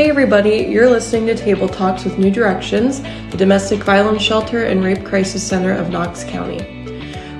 Hey 0.00 0.08
everybody, 0.08 0.60
you're 0.60 0.88
listening 0.88 1.26
to 1.26 1.34
Table 1.34 1.68
Talks 1.68 2.04
with 2.04 2.16
New 2.16 2.30
Directions, 2.30 3.02
the 3.30 3.36
domestic 3.36 3.84
violence 3.84 4.22
shelter 4.22 4.64
and 4.64 4.82
rape 4.82 5.04
crisis 5.04 5.46
center 5.46 5.74
of 5.74 5.90
Knox 5.90 6.24
County. 6.24 6.56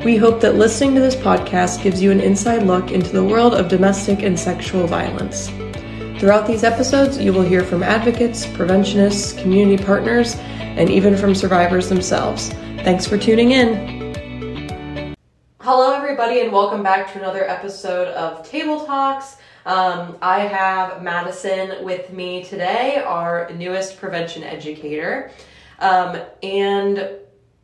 We 0.04 0.18
hope 0.18 0.42
that 0.42 0.56
listening 0.56 0.94
to 0.96 1.00
this 1.00 1.16
podcast 1.16 1.82
gives 1.82 2.02
you 2.02 2.10
an 2.10 2.20
inside 2.20 2.64
look 2.64 2.90
into 2.90 3.12
the 3.12 3.24
world 3.24 3.54
of 3.54 3.68
domestic 3.68 4.22
and 4.22 4.38
sexual 4.38 4.86
violence. 4.86 5.48
Throughout 6.20 6.46
these 6.46 6.62
episodes, 6.62 7.16
you 7.16 7.32
will 7.32 7.40
hear 7.40 7.64
from 7.64 7.82
advocates, 7.82 8.44
preventionists, 8.44 9.32
community 9.40 9.82
partners, 9.82 10.34
and 10.36 10.90
even 10.90 11.16
from 11.16 11.34
survivors 11.34 11.88
themselves. 11.88 12.50
Thanks 12.84 13.06
for 13.06 13.16
tuning 13.16 13.52
in. 13.52 15.16
Hello, 15.62 15.94
everybody, 15.94 16.40
and 16.40 16.52
welcome 16.52 16.82
back 16.82 17.10
to 17.14 17.18
another 17.18 17.48
episode 17.48 18.08
of 18.08 18.46
Table 18.46 18.84
Talks. 18.84 19.38
Um, 19.66 20.16
I 20.22 20.40
have 20.40 21.02
Madison 21.02 21.84
with 21.84 22.10
me 22.12 22.42
today, 22.44 23.02
our 23.04 23.50
newest 23.52 23.98
prevention 23.98 24.42
educator. 24.42 25.30
Um, 25.78 26.18
and 26.42 27.10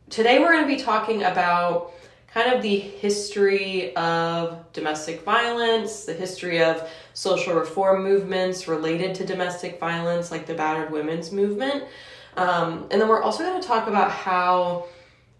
today 0.09 0.37
we're 0.37 0.51
going 0.51 0.67
to 0.67 0.75
be 0.75 0.81
talking 0.81 1.23
about 1.23 1.93
kind 2.31 2.53
of 2.53 2.61
the 2.61 2.77
history 2.77 3.95
of 3.95 4.71
domestic 4.73 5.23
violence, 5.23 6.05
the 6.05 6.13
history 6.13 6.61
of 6.61 6.87
social 7.15 7.55
reform 7.55 8.03
movements 8.03 8.67
related 8.67 9.15
to 9.15 9.25
domestic 9.25 9.79
violence, 9.79 10.29
like 10.29 10.45
the 10.45 10.53
battered 10.53 10.91
women's 10.91 11.31
movement. 11.31 11.85
Um, 12.35 12.87
and 12.91 13.01
then 13.01 13.07
we're 13.07 13.23
also 13.23 13.43
going 13.43 13.59
to 13.59 13.67
talk 13.67 13.87
about 13.87 14.11
how 14.11 14.85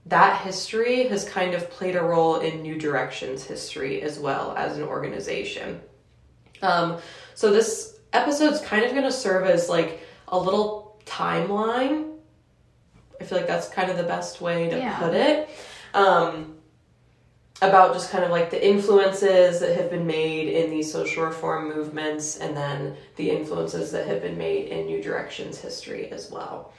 that 0.08 0.42
history 0.42 1.08
has 1.10 1.24
kind 1.30 1.54
of 1.54 1.70
played 1.70 1.96
a 1.96 2.02
role 2.02 2.38
in 2.38 2.64
New 2.64 2.80
Directions 2.80 3.44
history 3.44 4.02
as 4.02 4.18
well 4.18 4.56
as 4.58 4.78
an 4.78 4.84
organization. 4.84 5.82
Um, 6.62 6.98
so 7.36 7.52
this 7.52 8.00
episode's 8.14 8.62
kind 8.62 8.84
of 8.86 8.92
going 8.92 9.04
to 9.04 9.12
serve 9.12 9.46
as 9.48 9.70
like 9.70 10.02
a 10.28 10.40
little 10.40 11.00
timeline. 11.06 12.14
I 13.20 13.24
feel 13.24 13.38
like 13.38 13.48
that's 13.48 13.70
kind 13.70 13.90
of 13.90 13.98
the 13.98 14.04
best 14.04 14.42
way 14.42 14.70
to 14.70 14.78
Yeah. 14.78 14.98
put 15.00 15.14
it. 15.14 15.50
Um, 15.94 16.54
about 17.62 17.92
just 17.94 18.12
kind 18.12 18.24
of 18.24 18.30
like 18.30 18.52
the 18.52 18.68
influences 18.68 19.60
that 19.62 19.76
have 19.76 19.90
been 19.90 20.06
made 20.06 20.48
in 20.48 20.70
these 20.70 20.92
social 20.92 21.26
reform 21.26 21.70
movements 21.70 22.38
and 22.38 22.56
then 22.56 22.96
the 23.16 23.32
influences 23.32 23.92
that 23.92 24.06
have 24.06 24.22
been 24.22 24.38
made 24.38 24.68
in 24.68 24.86
New 24.86 25.02
Directions 25.02 25.58
history 25.60 26.12
as 26.12 26.30
well. 26.30 26.72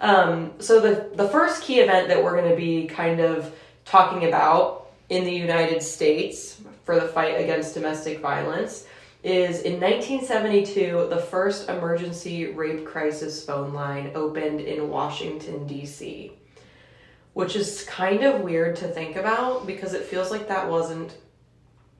Um, 0.00 0.52
so 0.58 0.80
the 0.80 1.10
the 1.14 1.28
first 1.28 1.62
key 1.62 1.78
event 1.78 2.08
that 2.08 2.22
we're 2.22 2.36
going 2.36 2.50
to 2.50 2.56
be 2.56 2.86
kind 2.86 3.20
of 3.20 3.54
talking 3.84 4.26
about 4.26 4.88
in 5.08 5.24
the 5.24 5.32
United 5.32 5.80
States 5.80 6.60
for 6.84 6.98
the 6.98 7.06
fight 7.06 7.40
against 7.40 7.74
domestic 7.74 8.18
violence 8.20 8.84
is 9.26 9.62
in 9.62 9.80
1972 9.80 11.08
the 11.10 11.16
first 11.16 11.68
emergency 11.68 12.52
rape 12.52 12.86
crisis 12.86 13.44
phone 13.44 13.74
line 13.74 14.12
opened 14.14 14.60
in 14.60 14.88
Washington 14.88 15.66
D.C. 15.66 16.32
Which 17.32 17.56
is 17.56 17.82
kind 17.88 18.22
of 18.22 18.42
weird 18.42 18.76
to 18.76 18.86
think 18.86 19.16
about 19.16 19.66
because 19.66 19.94
it 19.94 20.04
feels 20.04 20.30
like 20.30 20.46
that 20.46 20.70
wasn't 20.70 21.16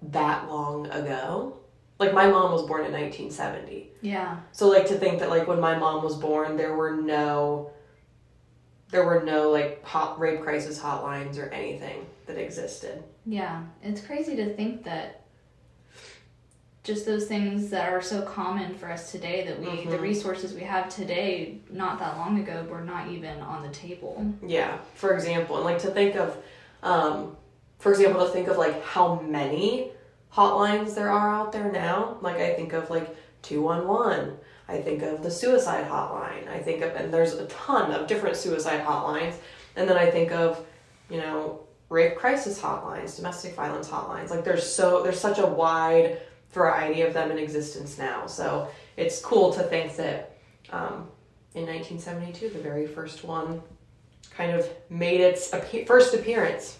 that 0.02 0.48
long 0.48 0.86
ago. 0.86 1.58
Like 1.98 2.14
my 2.14 2.28
mom 2.28 2.52
was 2.52 2.62
born 2.62 2.84
in 2.84 2.92
1970. 2.92 3.90
Yeah. 4.02 4.38
So 4.52 4.68
like 4.68 4.86
to 4.86 4.94
think 4.94 5.18
that 5.18 5.28
like 5.28 5.48
when 5.48 5.58
my 5.58 5.76
mom 5.76 6.04
was 6.04 6.14
born 6.14 6.56
there 6.56 6.76
were 6.76 6.94
no 6.94 7.72
there 8.90 9.04
were 9.04 9.24
no 9.24 9.50
like 9.50 9.84
hot 9.84 10.20
rape 10.20 10.42
crisis 10.42 10.78
hotlines 10.78 11.38
or 11.38 11.48
anything 11.48 12.06
that 12.26 12.38
existed. 12.38 13.02
Yeah. 13.24 13.64
It's 13.82 14.00
crazy 14.00 14.36
to 14.36 14.54
think 14.54 14.84
that 14.84 15.25
just 16.86 17.04
those 17.04 17.26
things 17.26 17.68
that 17.70 17.92
are 17.92 18.00
so 18.00 18.22
common 18.22 18.72
for 18.72 18.88
us 18.88 19.10
today 19.10 19.44
that 19.44 19.58
we 19.58 19.84
the 19.90 19.96
Mhm. 19.98 20.00
resources 20.00 20.54
we 20.54 20.60
have 20.60 20.88
today 20.88 21.58
not 21.68 21.98
that 21.98 22.16
long 22.16 22.38
ago 22.38 22.64
were 22.70 22.80
not 22.80 23.08
even 23.08 23.40
on 23.40 23.62
the 23.64 23.68
table. 23.70 24.24
Yeah, 24.40 24.78
for 24.94 25.12
example, 25.12 25.56
and 25.56 25.64
like 25.64 25.80
to 25.80 25.88
think 25.90 26.14
of 26.14 26.36
um 26.84 27.36
for 27.80 27.90
example 27.90 28.24
to 28.24 28.30
think 28.30 28.46
of 28.46 28.56
like 28.56 28.82
how 28.84 29.16
many 29.16 29.90
hotlines 30.32 30.94
there 30.94 31.10
are 31.10 31.28
out 31.28 31.50
there 31.50 31.70
now. 31.72 32.18
Like 32.20 32.36
I 32.36 32.54
think 32.54 32.72
of 32.72 32.88
like 32.88 33.08
211. 33.42 34.38
I 34.68 34.80
think 34.80 35.02
of 35.02 35.22
the 35.24 35.30
suicide 35.30 35.88
hotline. 35.88 36.48
I 36.48 36.60
think 36.60 36.82
of 36.82 36.94
and 36.94 37.12
there's 37.12 37.34
a 37.34 37.46
ton 37.46 37.90
of 37.90 38.06
different 38.06 38.36
suicide 38.36 38.84
hotlines. 38.84 39.34
And 39.74 39.88
then 39.90 39.96
I 39.96 40.08
think 40.10 40.30
of, 40.30 40.64
you 41.10 41.18
know, 41.18 41.60
rape 41.88 42.16
crisis 42.16 42.60
hotlines, 42.60 43.16
domestic 43.16 43.54
violence 43.54 43.88
hotlines. 43.88 44.30
Like 44.30 44.44
there's 44.44 44.66
so 44.78 45.02
there's 45.02 45.18
such 45.20 45.38
a 45.40 45.46
wide 45.46 46.20
variety 46.56 47.02
of 47.02 47.14
them 47.14 47.30
in 47.30 47.38
existence 47.38 47.98
now. 47.98 48.26
So 48.26 48.68
it's 48.96 49.20
cool 49.20 49.52
to 49.52 49.62
think 49.62 49.94
that 49.96 50.36
um, 50.70 51.06
in 51.54 51.66
1972, 51.66 52.48
the 52.48 52.58
very 52.58 52.86
first 52.86 53.22
one 53.22 53.62
kind 54.30 54.50
of 54.50 54.68
made 54.90 55.20
its 55.20 55.54
first 55.86 56.14
appearance. 56.14 56.78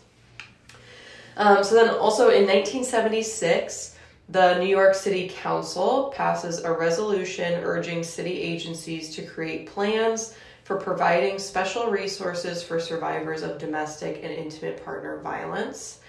Um, 1.37 1.63
so 1.63 1.75
then 1.75 1.91
also 1.91 2.31
in 2.31 2.47
1976, 2.47 3.97
the 4.31 4.59
New 4.59 4.67
York 4.67 4.95
City 4.95 5.29
Council 5.29 6.13
passes 6.17 6.65
a 6.65 6.73
resolution 6.73 7.63
urging 7.63 8.03
city 8.03 8.41
agencies 8.41 9.15
to 9.15 9.25
create 9.25 9.69
plans 9.69 10.35
for 10.65 10.77
providing 10.77 11.39
special 11.39 11.91
resources 11.91 12.63
for 12.63 12.81
survivors 12.81 13.43
of 13.43 13.59
domestic 13.59 14.25
and 14.25 14.33
intimate 14.33 14.85
partner 14.85 15.19
violence. 15.19 16.01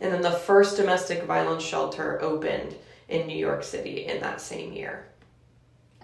And 0.00 0.12
then 0.12 0.20
the 0.20 0.32
first 0.32 0.76
domestic 0.76 1.22
violence 1.22 1.62
shelter 1.62 2.20
opened 2.20 2.74
in 3.08 3.26
New 3.26 3.36
York 3.36 3.62
City 3.64 4.06
in 4.06 4.20
that 4.20 4.40
same 4.40 4.72
year. 4.72 5.06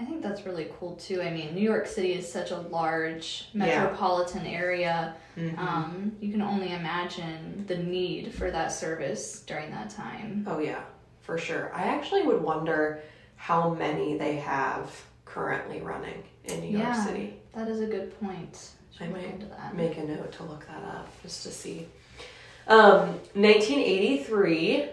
I 0.00 0.04
think 0.04 0.22
that's 0.22 0.46
really 0.46 0.68
cool 0.78 0.94
too. 0.94 1.20
I 1.20 1.30
mean, 1.30 1.54
New 1.54 1.60
York 1.62 1.86
City 1.86 2.12
is 2.12 2.30
such 2.30 2.52
a 2.52 2.58
large 2.60 3.48
Yeah. 3.52 3.66
metropolitan 3.66 4.46
area. 4.46 5.16
Mhm. 5.36 5.58
Um, 5.58 6.16
you 6.20 6.30
can 6.30 6.40
only 6.42 6.72
imagine 6.72 7.64
the 7.66 7.76
need 7.78 8.32
for 8.32 8.50
that 8.52 8.70
service 8.70 9.40
during 9.40 9.70
that 9.72 9.90
time. 9.90 10.46
Oh 10.48 10.60
yeah, 10.60 10.82
for 11.20 11.36
sure. 11.36 11.72
I 11.74 11.82
actually 11.84 12.22
would 12.22 12.40
wonder 12.42 13.02
how 13.34 13.70
many 13.70 14.16
they 14.16 14.36
have 14.36 14.90
currently 15.24 15.80
running 15.80 16.22
in 16.44 16.60
New 16.60 16.70
York 16.78 16.84
Yeah. 16.94 17.04
City. 17.04 17.40
That 17.54 17.66
is 17.68 17.80
a 17.80 17.86
good 17.86 18.18
point. 18.20 18.70
I 19.00 19.04
Should 19.04 19.12
look 19.12 19.22
might 19.22 19.50
that. 19.50 19.74
Make 19.74 19.96
a 19.98 20.04
note 20.04 20.30
to 20.32 20.44
look 20.44 20.66
that 20.68 20.82
up 20.84 21.08
just 21.22 21.42
to 21.44 21.50
see. 21.50 21.88
Um, 22.68 23.18
1983, 23.34 24.88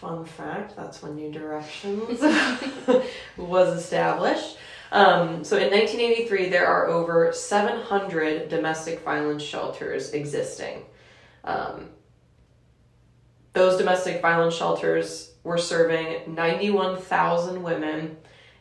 fun 0.00 0.24
fact, 0.24 0.76
that's 0.76 1.02
when 1.02 1.16
New 1.16 1.32
Directions 1.32 2.20
was 3.36 3.78
established. 3.78 4.56
Um, 4.92 5.42
so 5.42 5.56
in 5.56 5.70
1983, 5.70 6.48
there 6.48 6.66
are 6.66 6.86
over 6.86 7.32
700 7.32 8.48
domestic 8.48 9.02
violence 9.02 9.42
shelters 9.42 10.12
existing. 10.12 10.84
Um, 11.44 11.90
those 13.52 13.78
domestic 13.78 14.20
violence 14.20 14.54
shelters 14.54 15.32
were 15.44 15.58
serving 15.58 16.34
91,000 16.34 17.62
women 17.62 18.16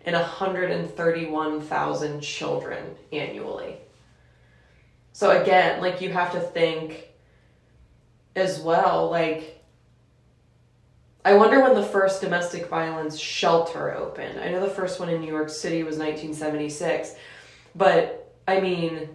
and 0.06 0.16
131,000 0.16 2.22
children 2.22 2.96
annually. 3.12 3.78
So 5.12 5.42
again, 5.42 5.82
like 5.82 6.02
you 6.02 6.14
have 6.14 6.32
to 6.32 6.40
think 6.40 7.10
as 8.36 8.60
well, 8.60 9.10
like 9.10 9.65
I 11.26 11.34
wonder 11.34 11.60
when 11.60 11.74
the 11.74 11.82
first 11.84 12.22
domestic 12.22 12.68
violence 12.68 13.18
shelter 13.18 13.92
opened. 13.96 14.40
I 14.40 14.50
know 14.52 14.62
the 14.62 14.70
first 14.70 15.00
one 15.00 15.10
in 15.10 15.20
New 15.22 15.28
York 15.28 15.50
City 15.50 15.82
was 15.82 15.98
1976, 15.98 17.16
but 17.74 18.32
I 18.48 18.60
mean 18.60 19.10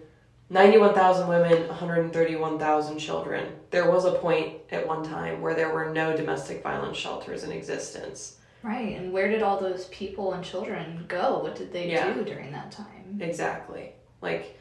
91,000 0.49 1.29
women, 1.29 1.69
131,000 1.69 2.99
children. 2.99 3.53
There 3.69 3.89
was 3.89 4.03
a 4.03 4.11
point 4.11 4.57
at 4.71 4.85
one 4.85 5.03
time 5.03 5.39
where 5.41 5.53
there 5.55 5.73
were 5.73 5.89
no 5.89 6.13
domestic 6.15 6.61
violence 6.61 6.97
shelters 6.97 7.43
in 7.45 7.51
existence. 7.53 8.39
Right, 8.61 8.97
and 8.97 9.13
where 9.13 9.29
did 9.29 9.41
all 9.41 9.57
those 9.57 9.85
people 9.85 10.33
and 10.33 10.43
children 10.43 11.05
go? 11.07 11.39
What 11.39 11.55
did 11.55 11.71
they 11.71 11.89
Yeah. 11.91 12.13
do 12.13 12.25
during 12.25 12.51
that 12.51 12.71
time? 12.73 13.19
Exactly. 13.21 13.93
Like 14.21 14.57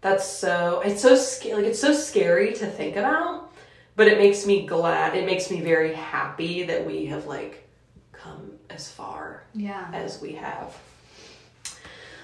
that's 0.00 0.24
so 0.24 0.80
it's 0.84 1.02
so 1.02 1.14
scary. 1.14 1.54
like 1.56 1.64
it's 1.66 1.78
so 1.80 1.92
scary 1.92 2.54
to 2.54 2.66
think 2.66 2.96
about, 2.96 3.47
but 3.98 4.06
it 4.06 4.16
makes 4.16 4.46
me 4.46 4.64
glad. 4.64 5.16
It 5.16 5.26
makes 5.26 5.50
me 5.50 5.60
very 5.60 5.92
happy 5.92 6.62
that 6.62 6.86
we 6.86 7.06
have 7.06 7.26
like 7.26 7.68
come 8.12 8.52
as 8.70 8.88
far 8.90 9.42
Yeah. 9.54 9.90
as 9.92 10.22
we 10.22 10.34
have. 10.34 10.74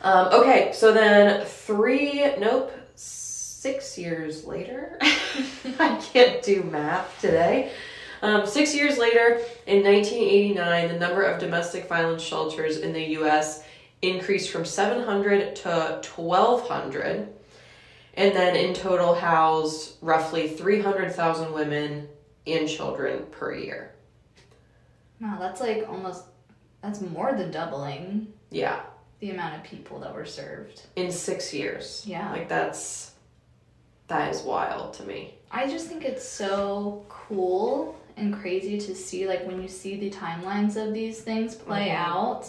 Um, 0.03 0.29
okay, 0.32 0.71
so 0.73 0.93
then 0.93 1.44
three, 1.44 2.32
nope, 2.38 2.73
six 2.94 3.99
years 3.99 4.44
later, 4.44 4.99
I 5.81 5.97
can't 6.12 6.43
do 6.44 6.62
math 6.62 7.21
today. 7.21 7.73
Um, 8.23 8.47
six 8.47 8.73
years 8.75 8.97
later, 8.97 9.41
in 9.67 9.82
1989, 9.82 10.88
the 10.88 10.99
number 10.99 11.23
of 11.23 11.41
domestic 11.41 11.88
violence 11.88 12.23
shelters 12.23 12.76
in 12.79 12.93
the 12.93 13.03
U.S. 13.19 13.65
increased 14.00 14.50
from 14.50 14.65
700 14.65 15.56
to 15.56 16.00
1,200, 16.15 17.29
and 18.16 18.34
then 18.34 18.56
in 18.56 18.75
total 18.75 19.14
housed 19.14 19.96
roughly 20.00 20.49
300,000 20.49 21.52
women 21.52 22.08
and 22.46 22.69
children 22.69 23.25
per 23.31 23.55
year. 23.55 23.94
Wow, 25.20 25.37
that's 25.40 25.61
like 25.61 25.88
almost 25.88 26.25
that's 26.82 27.00
more 27.00 27.32
than 27.32 27.50
doubling 27.50 28.32
Yeah, 28.50 28.81
the 29.20 29.31
amount 29.31 29.56
of 29.56 29.62
people 29.64 29.99
that 30.00 30.14
were 30.14 30.26
served. 30.26 30.82
in 30.96 31.11
six 31.11 31.55
years. 31.55 32.05
Yeah. 32.06 32.31
Like 32.31 32.49
that's 32.49 33.12
that 34.08 34.31
is 34.34 34.43
wild 34.43 34.93
to 34.94 35.05
me. 35.05 35.34
I 35.50 35.66
just 35.69 35.87
think 35.87 36.05
it's 36.05 36.26
so 36.28 37.06
cool 37.08 37.96
and 38.16 38.34
crazy 38.34 38.78
to 38.78 38.94
see 38.94 39.26
like 39.26 39.46
when 39.46 39.62
you 39.62 39.69
see 39.69 39.96
the 39.99 40.11
timelines 40.11 40.76
of 40.76 40.93
these 40.93 41.20
things 41.22 41.55
play 41.55 41.88
Mhm. 41.88 41.96
out 41.96 42.46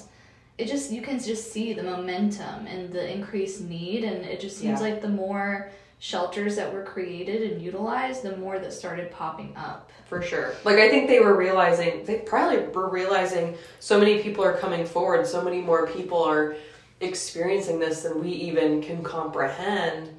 it 0.58 0.68
just 0.68 0.92
you 0.92 1.02
can 1.02 1.20
just 1.20 1.52
see 1.52 1.74
the 1.74 1.84
momentum 1.84 2.66
and 2.68 2.92
the 2.92 3.12
increased 3.12 3.62
need 3.62 4.04
and 4.04 4.24
it 4.26 4.40
just 4.40 4.58
seems 4.58 4.80
Yeah. 4.82 4.88
like 4.90 5.02
the 5.02 5.10
more 5.10 5.72
shelters 6.00 6.56
that 6.58 6.72
were 6.74 6.84
created 6.84 7.52
and 7.52 7.62
utilized 7.62 8.22
the 8.24 8.36
more 8.38 8.60
that 8.60 8.72
started 8.74 9.12
popping 9.12 9.54
up 9.56 9.92
For 10.08 10.22
sure. 10.22 10.54
Like 10.64 10.78
I 10.78 10.90
think 10.90 11.08
they 11.10 11.20
were 11.20 11.36
realizing 11.36 12.04
they 12.06 12.20
probably 12.20 12.60
were 12.68 12.90
realizing 12.90 13.58
so 13.80 14.00
many 14.00 14.22
people 14.22 14.44
are 14.44 14.58
coming 14.58 14.86
forward, 14.86 15.26
so 15.26 15.42
many 15.44 15.62
more 15.62 15.88
people 15.88 16.22
are 16.24 16.56
experiencing 17.02 17.80
this 17.80 18.04
than 18.04 18.22
we 18.24 18.30
even 18.30 18.82
can 18.82 19.04
comprehend. 19.04 20.10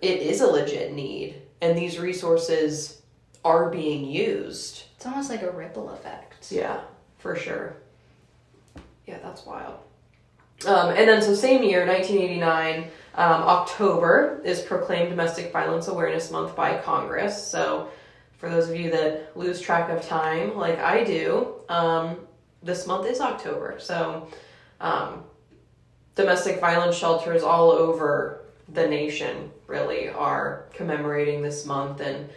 It 0.00 0.20
is 0.20 0.40
a 0.40 0.46
legit 0.46 0.92
need 0.94 1.42
and 1.60 1.76
these 1.76 1.98
resources 1.98 3.02
are 3.44 3.68
being 3.70 4.04
used. 4.04 4.84
it's 4.96 5.06
almost 5.06 5.30
like 5.30 5.42
a 5.42 5.50
ripple 5.50 5.90
effect 5.90 6.50
Yeah, 6.52 6.80
for 7.18 7.34
sure. 7.36 7.76
Yeah, 9.08 9.18
that's 9.22 9.46
wild. 9.46 9.78
Um, 10.66 10.90
and 10.90 11.08
then, 11.08 11.22
so 11.22 11.34
same 11.34 11.62
year, 11.62 11.86
1989, 11.86 12.90
um, 13.14 13.42
October 13.42 14.42
is 14.44 14.60
proclaimed 14.60 15.08
Domestic 15.08 15.50
Violence 15.50 15.88
Awareness 15.88 16.30
Month 16.30 16.54
by 16.54 16.76
Congress. 16.76 17.42
So, 17.42 17.88
for 18.36 18.50
those 18.50 18.68
of 18.68 18.76
you 18.76 18.90
that 18.90 19.34
lose 19.34 19.62
track 19.62 19.88
of 19.88 20.06
time, 20.06 20.56
like 20.58 20.78
I 20.78 21.04
do, 21.04 21.54
um, 21.70 22.18
this 22.62 22.86
month 22.86 23.06
is 23.06 23.20
October. 23.20 23.76
So, 23.78 24.28
um, 24.78 25.24
domestic 26.14 26.60
violence 26.60 26.94
shelters 26.94 27.42
all 27.42 27.70
over 27.70 28.44
the 28.68 28.86
nation 28.86 29.50
really 29.66 30.10
are 30.10 30.66
commemorating 30.74 31.40
this 31.40 31.64
month 31.64 32.00
and 32.00 32.28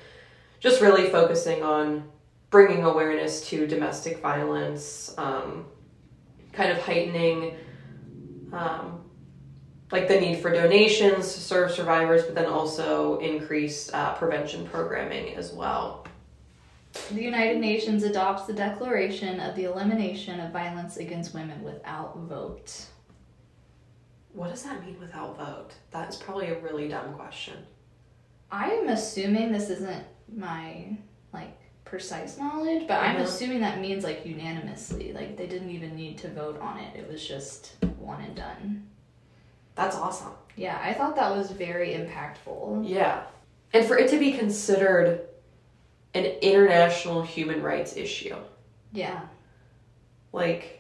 just 0.61 0.79
really 0.79 1.09
focusing 1.09 1.63
on 1.63 2.05
bringing 2.49 2.85
awareness 2.85 3.45
to 3.49 3.67
domestic 3.67 4.19
violence, 4.21 5.13
um, 5.17 5.65
kind 6.53 6.71
of 6.71 6.79
heightening 6.79 7.55
um, 8.53 9.03
like 9.91 10.07
the 10.07 10.19
need 10.19 10.39
for 10.41 10.51
donations 10.51 11.33
to 11.33 11.39
serve 11.39 11.71
survivors, 11.71 12.23
but 12.23 12.35
then 12.35 12.45
also 12.45 13.19
increased 13.19 13.93
uh, 13.93 14.13
prevention 14.15 14.65
programming 14.67 15.35
as 15.35 15.51
well. 15.51 16.05
the 17.11 17.21
united 17.21 17.59
nations 17.59 18.03
adopts 18.03 18.45
the 18.47 18.53
declaration 18.53 19.39
of 19.39 19.55
the 19.55 19.63
elimination 19.63 20.39
of 20.41 20.51
violence 20.51 20.97
against 20.97 21.33
women 21.33 21.63
without 21.63 22.17
vote 22.17 22.85
What 24.33 24.49
does 24.49 24.63
that 24.63 24.85
mean 24.85 24.99
without 24.99 25.37
vote? 25.37 25.71
That's 25.91 26.15
probably 26.15 26.47
a 26.49 26.59
really 26.59 26.87
dumb 26.87 27.13
question. 27.15 27.57
I'm 28.51 28.87
assuming 28.89 29.51
this 29.51 29.69
isn't 29.69 30.05
my 30.33 30.97
like 31.33 31.57
precise 31.85 32.37
knowledge, 32.37 32.87
but 32.87 32.99
I'm 33.01 33.17
Mhm. 33.17 33.21
assuming 33.23 33.59
that 33.61 33.79
means 33.79 34.03
like 34.03 34.25
unanimously. 34.25 35.13
Like 35.13 35.37
they 35.37 35.47
didn't 35.47 35.69
even 35.71 35.95
need 35.95 36.17
to 36.19 36.29
vote 36.29 36.59
on 36.61 36.79
it. 36.79 36.95
It 36.95 37.07
was 37.07 37.25
just 37.27 37.73
one 37.99 38.21
and 38.21 38.35
done. 38.35 38.87
That's 39.75 39.95
awesome. 39.95 40.33
Yeah, 40.55 40.79
I 40.83 40.93
thought 40.93 41.15
that 41.15 41.35
was 41.35 41.51
very 41.51 41.89
impactful. 41.93 42.87
Yeah. 42.87 43.23
And 43.73 43.85
for 43.85 43.97
it 43.97 44.09
to 44.09 44.19
be 44.19 44.33
considered 44.33 45.21
an 46.13 46.25
international 46.25 47.21
human 47.21 47.61
rights 47.63 47.95
issue, 47.95 48.35
Yeah. 48.91 49.21
like, 50.33 50.77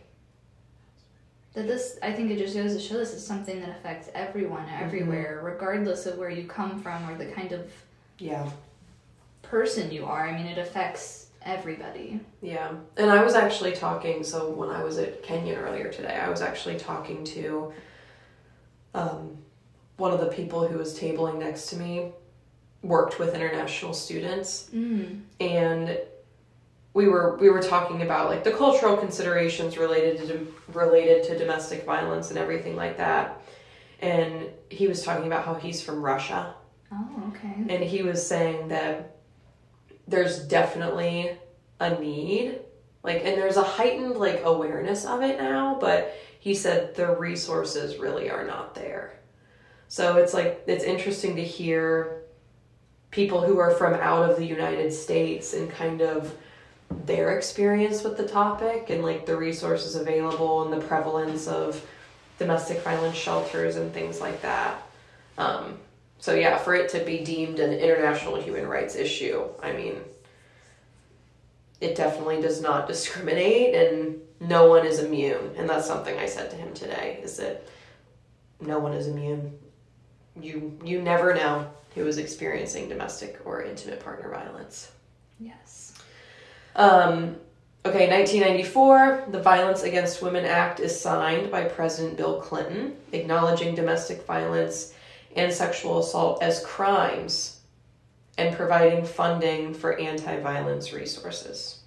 That 1.53 1.67
this 1.67 1.99
I 2.01 2.13
think 2.13 2.31
it 2.31 2.37
just 2.37 2.55
goes 2.55 2.73
to 2.73 2.79
show 2.79 2.93
this 2.97 3.13
is 3.13 3.25
something 3.27 3.59
that 3.59 3.69
affects 3.69 4.09
everyone 4.13 4.69
everywhere, 4.69 5.41
regardless 5.43 6.05
of 6.05 6.17
where 6.17 6.29
you 6.29 6.47
come 6.47 6.81
from 6.81 7.09
or 7.09 7.17
the 7.17 7.25
kind 7.25 7.51
of 7.51 7.69
yeah. 8.19 8.49
Person 9.51 9.91
you 9.91 10.05
are. 10.05 10.27
I 10.27 10.31
mean 10.35 10.47
it 10.47 10.57
affects 10.57 11.27
everybody. 11.43 12.19
Yeah, 12.41 12.71
and 12.97 13.11
I 13.11 13.23
was 13.23 13.35
actually 13.35 13.73
talking. 13.73 14.23
So 14.23 14.49
when 14.49 14.69
I 14.69 14.81
was 14.83 14.97
at 14.97 15.21
Kenyon 15.23 15.57
earlier 15.59 15.91
today, 15.91 16.15
I 16.15 16.29
was 16.29 16.41
actually 16.41 16.77
talking 16.77 17.23
to 17.35 17.73
um, 18.93 19.37
one 19.97 20.11
of 20.11 20.19
the 20.19 20.27
people 20.27 20.67
who 20.67 20.77
was 20.77 20.97
tabling 20.97 21.37
next 21.39 21.67
to 21.67 21.75
me. 21.77 22.11
Worked 22.83 23.19
with 23.19 23.35
international 23.35 23.93
students, 23.93 24.67
Mm. 24.73 25.21
and 25.39 25.99
we 26.95 27.07
were 27.07 27.37
we 27.37 27.49
were 27.51 27.61
talking 27.61 28.01
about 28.01 28.27
like 28.31 28.43
the 28.43 28.51
cultural 28.51 28.97
considerations 28.97 29.77
related 29.77 30.17
to 30.27 30.51
related 30.73 31.23
to 31.25 31.37
domestic 31.37 31.85
violence 31.85 32.31
and 32.31 32.39
everything 32.39 32.75
like 32.75 32.97
that. 32.97 33.39
And 34.01 34.49
he 34.69 34.87
was 34.87 35.03
talking 35.03 35.27
about 35.27 35.45
how 35.45 35.53
he's 35.53 35.79
from 35.79 36.01
Russia, 36.01 36.55
Oh, 36.91 37.31
okay. 37.35 37.53
and 37.69 37.83
he 37.83 38.01
was 38.01 38.25
saying 38.25 38.69
that 38.69 39.10
there's 40.07 40.45
definitely 40.47 41.31
a 41.79 41.99
need 41.99 42.59
like 43.03 43.25
and 43.25 43.37
there's 43.37 43.57
a 43.57 43.63
heightened 43.63 44.15
like 44.15 44.41
awareness 44.43 45.05
of 45.05 45.21
it 45.21 45.39
now 45.39 45.77
but 45.79 46.15
he 46.41 46.55
said 46.55 46.95
the 46.95 47.15
resources 47.15 47.97
really 47.97 48.31
are 48.31 48.43
not 48.43 48.73
there. 48.73 49.13
So 49.87 50.17
it's 50.17 50.33
like 50.33 50.63
it's 50.65 50.83
interesting 50.83 51.35
to 51.35 51.43
hear 51.43 52.23
people 53.11 53.41
who 53.41 53.59
are 53.59 53.71
from 53.75 53.93
out 53.93 54.27
of 54.27 54.37
the 54.37 54.45
united 54.45 54.91
states 54.91 55.53
and 55.53 55.69
kind 55.69 56.01
of 56.01 56.35
their 57.05 57.37
experience 57.37 58.03
with 58.03 58.17
the 58.17 58.27
topic 58.27 58.89
and 58.89 59.03
like 59.03 59.27
the 59.27 59.37
resources 59.37 59.95
available 59.95 60.63
and 60.63 60.73
the 60.73 60.85
prevalence 60.87 61.47
of 61.47 61.85
domestic 62.39 62.81
violence 62.81 63.15
shelters 63.15 63.75
and 63.75 63.93
things 63.93 64.19
like 64.19 64.41
that. 64.41 64.81
Um, 65.37 65.77
so 66.21 66.35
yeah, 66.35 66.59
for 66.59 66.75
it 66.75 66.87
to 66.89 66.99
be 66.99 67.17
deemed 67.17 67.59
an 67.59 67.73
international 67.73 68.39
human 68.39 68.67
rights 68.67 68.95
issue, 68.95 69.43
I 69.61 69.73
mean, 69.73 69.95
it 71.81 71.95
definitely 71.95 72.39
does 72.39 72.61
not 72.61 72.87
discriminate, 72.93 73.73
and 73.73 74.21
no 74.39 74.69
one 74.69 74.85
is 74.85 74.99
immune. 74.99 75.55
And 75.57 75.67
that's 75.67 75.87
something 75.87 76.17
I 76.19 76.27
said 76.27 76.51
to 76.51 76.55
him 76.55 76.75
today: 76.75 77.19
is 77.23 77.37
that 77.37 77.63
no 78.59 78.77
one 78.77 78.93
is 78.93 79.07
immune. 79.07 79.57
You 80.39 80.77
you 80.85 81.01
never 81.01 81.33
know 81.33 81.67
who 81.95 82.05
is 82.05 82.19
experiencing 82.19 82.87
domestic 82.87 83.39
or 83.43 83.63
intimate 83.63 83.99
partner 83.99 84.29
violence. 84.29 84.91
Yes. 85.39 85.99
Um, 86.75 87.35
okay, 87.83 88.07
1994, 88.07 89.25
the 89.31 89.41
Violence 89.41 89.81
Against 89.81 90.21
Women 90.21 90.45
Act 90.45 90.79
is 90.79 90.97
signed 90.97 91.51
by 91.51 91.65
President 91.65 92.15
Bill 92.15 92.39
Clinton, 92.39 92.95
acknowledging 93.11 93.75
domestic 93.75 94.25
violence 94.25 94.93
and 95.35 95.51
sexual 95.53 95.99
assault 95.99 96.41
as 96.43 96.63
crimes 96.65 97.59
and 98.37 98.55
providing 98.55 99.05
funding 99.05 99.73
for 99.73 99.97
anti 99.99 100.39
violence 100.39 100.93
resources. 100.93 101.79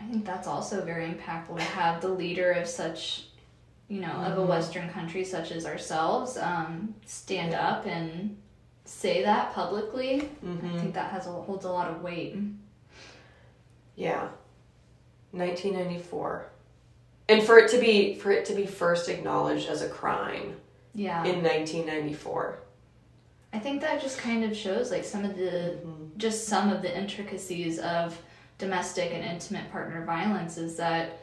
I 0.00 0.04
think 0.04 0.24
that's 0.24 0.46
also 0.46 0.84
very 0.84 1.06
impactful 1.06 1.56
to 1.56 1.62
have 1.62 2.00
the 2.00 2.08
leader 2.08 2.52
of 2.52 2.66
such, 2.68 3.24
you 3.88 4.00
know, 4.00 4.12
of 4.12 4.38
a 4.38 4.40
Mhm. 4.42 4.48
Western 4.48 4.88
country 4.90 5.24
such 5.24 5.50
as 5.52 5.64
ourselves 5.66 6.36
um, 6.36 6.94
stand 7.06 7.54
up 7.54 7.86
and 7.86 8.36
say 8.84 9.22
that 9.22 9.52
publicly. 9.54 10.20
I 10.22 10.24
Mm-hmm. 10.46 10.78
think 10.78 10.94
that 10.94 11.10
has 11.10 11.26
a, 11.26 11.30
holds 11.30 11.64
a 11.64 11.70
lot 11.70 11.88
of 11.90 12.02
weight. 12.02 12.36
Yeah. 13.96 14.28
1994. 15.32 16.46
And 17.28 17.42
for 17.42 17.58
it 17.58 17.70
to 17.70 17.78
be 17.78 18.14
for 18.16 18.30
it 18.30 18.44
to 18.46 18.54
be 18.54 18.66
first 18.66 19.08
acknowledged 19.08 19.68
as 19.68 19.80
a 19.82 19.88
crime 19.88 20.56
Yeah, 20.94 21.24
in 21.24 21.42
1994. 21.42 22.58
I 23.52 23.58
think 23.58 23.80
that 23.82 24.00
just 24.02 24.18
kind 24.18 24.44
of 24.44 24.56
shows 24.56 24.90
like 24.90 25.04
some 25.04 25.24
of 25.24 25.36
the 25.36 25.78
just 26.16 26.46
some 26.46 26.70
of 26.70 26.82
the 26.82 26.96
intricacies 26.96 27.78
of 27.78 28.20
domestic 28.58 29.10
and 29.12 29.24
intimate 29.24 29.70
partner 29.72 30.04
violence 30.04 30.56
is 30.58 30.76
that 30.76 31.18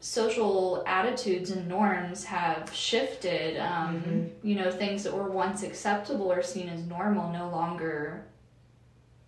social 0.00 0.82
attitudes 0.86 1.50
and 1.50 1.66
norms 1.68 2.24
have 2.24 2.70
shifted. 2.72 3.58
Um, 3.58 4.00
Mhm. 4.02 4.30
You 4.42 4.54
know, 4.54 4.70
things 4.70 5.02
that 5.04 5.12
were 5.12 5.30
once 5.30 5.62
acceptable 5.62 6.30
or 6.30 6.42
seen 6.42 6.68
as 6.68 6.84
normal 6.86 7.32
no 7.32 7.48
longer 7.48 8.24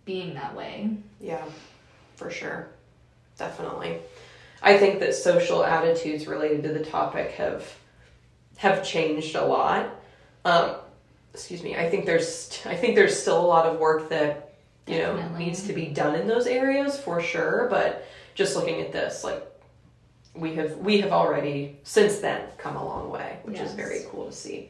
being 0.05 0.33
that 0.35 0.55
way. 0.55 0.89
Yeah, 1.19 1.43
for 2.15 2.29
sure. 2.31 2.67
Definitely. 3.37 3.99
I 4.63 4.77
think 4.77 4.99
that 4.99 5.13
social 5.15 5.63
attitudes 5.63 6.27
related 6.27 6.63
to 6.63 6.69
the 6.69 6.85
topic 6.85 7.31
have 7.31 7.67
have 8.61 8.83
changed 8.83 9.35
a 9.35 9.43
lot. 9.43 9.89
Um, 10.45 10.75
excuse 11.33 11.63
me. 11.63 11.75
I 11.75 11.89
think 11.89 12.05
there's 12.05 12.61
I 12.63 12.75
think 12.75 12.95
there's 12.95 13.19
still 13.19 13.43
a 13.43 13.47
lot 13.47 13.65
of 13.65 13.79
work 13.79 14.07
that 14.09 14.53
you 14.85 14.99
know 14.99 15.27
needs 15.35 15.65
to 15.65 15.73
be 15.73 15.87
done 15.87 16.13
in 16.13 16.27
those 16.27 16.45
areas 16.45 16.99
for 16.99 17.19
sure, 17.21 17.67
but 17.71 18.05
just 18.35 18.55
looking 18.55 18.79
at 18.79 18.91
this 18.91 19.23
like 19.23 19.43
we 20.35 20.53
have 20.55 20.77
we 20.77 21.01
have 21.01 21.11
already 21.11 21.79
since 21.81 22.19
then 22.19 22.47
come 22.59 22.75
a 22.75 22.85
long 22.85 23.09
way, 23.09 23.39
which 23.45 23.59
is 23.59 23.73
very 23.73 24.01
cool 24.11 24.27
to 24.27 24.31
see. 24.31 24.69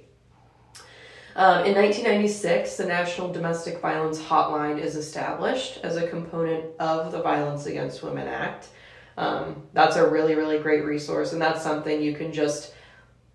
Um, 1.35 1.65
in 1.65 1.75
1996, 1.75 2.77
the 2.77 2.85
National 2.85 3.31
Domestic 3.31 3.81
Violence 3.81 4.21
Hotline 4.21 4.79
is 4.79 4.95
established 4.95 5.79
as 5.83 5.97
a 5.97 6.07
component 6.07 6.65
of 6.79 7.11
the 7.11 7.21
Violence 7.21 7.65
Against 7.65 8.03
Women 8.03 8.27
Act. 8.27 8.67
Um, 9.17 9.63
that's 9.73 9.95
a 9.95 10.09
really, 10.09 10.35
really 10.35 10.59
great 10.59 10.83
resource, 10.83 11.31
and 11.31 11.41
that's 11.41 11.61
something 11.61 12.01
you 12.01 12.15
can 12.15 12.33
just 12.33 12.73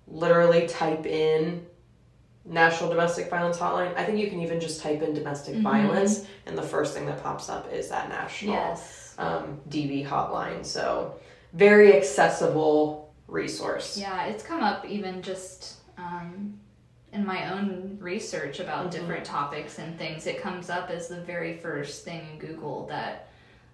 literally 0.07 0.67
type 0.67 1.07
in 1.07 1.67
National 2.45 2.89
Domestic 2.91 3.29
Violence 3.29 3.59
Hotline. 3.59 3.97
I 3.97 4.05
think 4.05 4.19
you 4.19 4.29
can 4.31 4.41
even 4.41 4.61
just 4.61 4.81
type 4.81 5.03
in 5.03 5.15
domestic 5.15 5.57
Mhm. 5.57 5.63
violence, 5.63 6.25
and 6.47 6.57
the 6.57 6.63
first 6.63 6.95
thing 6.95 7.07
that 7.07 7.23
pops 7.23 7.49
up 7.49 7.73
is 7.73 7.89
that 7.89 8.09
national 8.09 8.55
Yes. 8.55 9.15
um, 9.19 9.61
DV 9.69 10.05
hotline. 10.05 10.65
So, 10.65 11.15
very 11.53 11.97
accessible 11.97 13.13
resource. 13.27 13.97
Yeah, 13.97 14.27
it's 14.27 14.45
come 14.45 14.63
up 14.63 14.85
even 14.87 15.23
just 15.23 15.75
um, 15.99 16.61
in 17.13 17.25
my 17.25 17.51
own 17.53 17.97
research 18.01 18.61
about 18.61 18.89
Mhm. 18.89 18.91
different 18.91 19.25
topics 19.25 19.79
and 19.79 19.99
things. 19.99 20.27
It 20.27 20.41
comes 20.43 20.69
up 20.69 20.91
as 20.91 21.09
the 21.09 21.23
very 21.23 21.55
first 21.57 22.05
thing 22.05 22.21
in 22.33 22.39
Google 22.39 22.87
that 22.89 23.29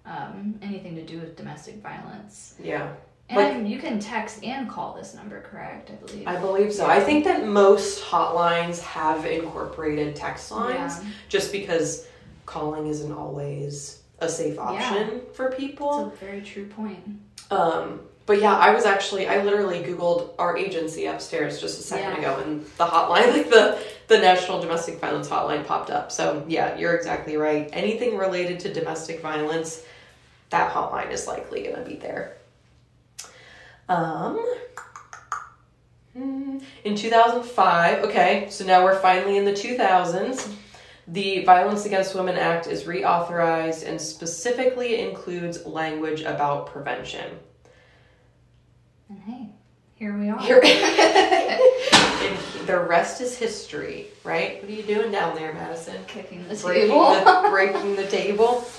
um, 0.06 0.58
anything 0.62 0.94
to 0.96 1.02
do 1.04 1.18
with 1.20 1.36
domestic 1.36 1.76
violence. 1.76 2.54
Yeah, 2.62 2.92
And 3.40 3.68
you 3.68 3.78
can 3.78 3.98
text 3.98 4.42
and 4.44 4.68
call 4.68 4.94
this 4.94 5.14
number, 5.14 5.40
correct? 5.40 5.90
I 5.90 5.94
believe. 6.06 6.26
I 6.28 6.36
believe 6.36 6.72
so. 6.72 6.86
I 6.86 7.00
think 7.00 7.24
that 7.24 7.46
most 7.46 8.02
hotlines 8.04 8.80
have 8.80 9.24
incorporated 9.26 10.14
text 10.16 10.50
lines 10.50 10.98
Yeah. 11.02 11.10
just 11.28 11.52
because 11.52 12.06
calling 12.46 12.86
isn't 12.86 13.12
always 13.12 14.00
a 14.18 14.28
safe 14.28 14.58
option 14.58 15.22
for 15.34 15.50
people. 15.52 16.08
It's 16.12 16.22
a 16.22 16.24
very 16.24 16.42
true 16.42 16.66
point. 16.66 17.00
Um, 17.50 18.00
but 18.24 18.40
yeah, 18.40 18.56
I 18.56 18.72
was 18.72 18.84
actually 18.84 19.26
I 19.26 19.42
literally 19.42 19.82
Googled 19.82 20.30
our 20.38 20.56
agency 20.56 21.06
upstairs 21.06 21.60
just 21.60 21.80
a 21.80 21.82
second 21.82 22.12
Yeah. 22.22 22.30
ago, 22.32 22.42
and 22.44 22.64
the 22.78 22.86
hotline, 22.86 23.32
like 23.36 23.50
the 23.50 23.78
the 24.08 24.18
National 24.18 24.60
Domestic 24.60 25.00
Violence 25.00 25.28
Hotline, 25.28 25.66
popped 25.66 25.90
up. 25.90 26.12
So 26.12 26.44
yeah, 26.46 26.76
you're 26.76 26.94
exactly 26.94 27.36
right. 27.36 27.68
Anything 27.72 28.16
related 28.16 28.60
to 28.60 28.72
domestic 28.72 29.20
violence, 29.20 29.82
that 30.50 30.72
hotline 30.72 31.10
is 31.10 31.26
likely 31.26 31.62
going 31.64 31.76
to 31.76 31.82
be 31.82 31.96
there. 31.96 32.36
Um. 33.92 34.38
hmm, 36.14 36.58
In 36.84 36.96
2005, 36.96 38.04
okay, 38.04 38.46
so 38.50 38.64
now 38.64 38.82
we're 38.84 38.98
finally 38.98 39.36
in 39.36 39.44
the 39.44 39.52
2000s. 39.52 40.54
The 41.08 41.44
Violence 41.44 41.84
Against 41.84 42.14
Women 42.14 42.36
Act 42.36 42.66
is 42.68 42.84
reauthorized 42.84 43.86
and 43.86 44.00
specifically 44.00 45.00
includes 45.00 45.66
language 45.66 46.22
about 46.22 46.68
prevention. 46.68 47.38
And 49.08 49.18
hey, 49.20 49.48
here 49.96 50.16
we 50.16 50.30
are. 50.30 50.40
Here- 50.40 50.60
And 52.22 52.38
the 52.68 52.78
rest 52.78 53.20
is 53.20 53.36
history, 53.36 54.06
right? 54.22 54.62
What 54.62 54.70
are 54.70 54.74
you 54.74 54.84
doing 54.84 55.10
down 55.10 55.34
there, 55.34 55.52
Madison? 55.52 55.96
Kicking 56.06 56.46
the 56.48 56.54
Breaking 56.54 56.88
table. 56.90 57.14
the, 57.14 57.48
breaking 57.50 57.96
the 57.96 58.06
table. 58.06 58.64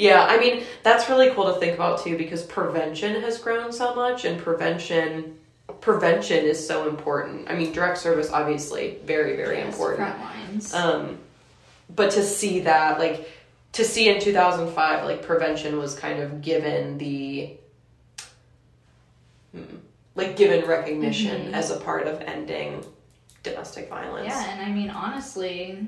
Yeah, 0.00 0.24
I 0.24 0.38
mean, 0.38 0.64
that's 0.82 1.10
really 1.10 1.28
cool 1.30 1.52
to 1.52 1.60
think 1.60 1.74
about 1.74 2.02
too 2.02 2.16
because 2.16 2.42
prevention 2.42 3.20
has 3.20 3.36
grown 3.36 3.70
so 3.70 3.94
much 3.94 4.24
and 4.24 4.40
prevention 4.40 5.36
prevention 5.82 6.44
is 6.44 6.66
so 6.66 6.88
important. 6.88 7.50
I 7.50 7.54
mean, 7.54 7.72
direct 7.72 7.98
service 7.98 8.30
obviously 8.32 8.98
very 9.04 9.36
very 9.36 9.58
Yes, 9.58 9.72
important. 9.74 10.08
Front 10.08 10.20
lines. 10.20 10.74
Um, 10.74 11.18
but 11.94 12.10
to 12.12 12.22
see 12.22 12.60
that, 12.60 12.98
like, 12.98 13.28
to 13.72 13.84
see 13.84 14.08
in 14.08 14.20
2005, 14.20 15.04
like, 15.04 15.22
prevention 15.22 15.78
was 15.78 15.94
kind 15.94 16.20
of 16.22 16.40
given 16.40 16.96
the, 16.98 17.50
hmm, 19.52 19.76
like, 20.14 20.36
given 20.36 20.66
recognition 20.66 21.48
Mhm. 21.48 21.52
as 21.52 21.70
a 21.70 21.76
part 21.78 22.06
of 22.06 22.20
ending 22.22 22.84
domestic 23.42 23.88
violence. 23.90 24.28
Yeah, 24.28 24.50
and 24.50 24.62
I 24.62 24.72
mean 24.72 24.88
honestly, 24.90 25.78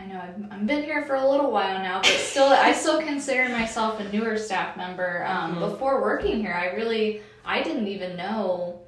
I 0.00 0.06
know 0.06 0.20
I've, 0.20 0.52
I've 0.52 0.66
been 0.66 0.84
here 0.84 1.02
for 1.02 1.16
a 1.16 1.28
little 1.28 1.50
while 1.50 1.78
now, 1.82 2.00
but 2.00 2.10
still, 2.12 2.48
I 2.48 2.72
still 2.72 3.00
consider 3.02 3.48
myself 3.48 3.98
a 4.00 4.04
newer 4.12 4.36
staff 4.36 4.76
member. 4.76 5.24
Um, 5.26 5.56
Mhm. 5.56 5.70
Before 5.70 6.00
working 6.00 6.38
here, 6.40 6.52
I 6.54 6.66
really 6.74 7.22
I 7.44 7.62
didn't 7.62 7.88
even 7.88 8.16
know 8.16 8.80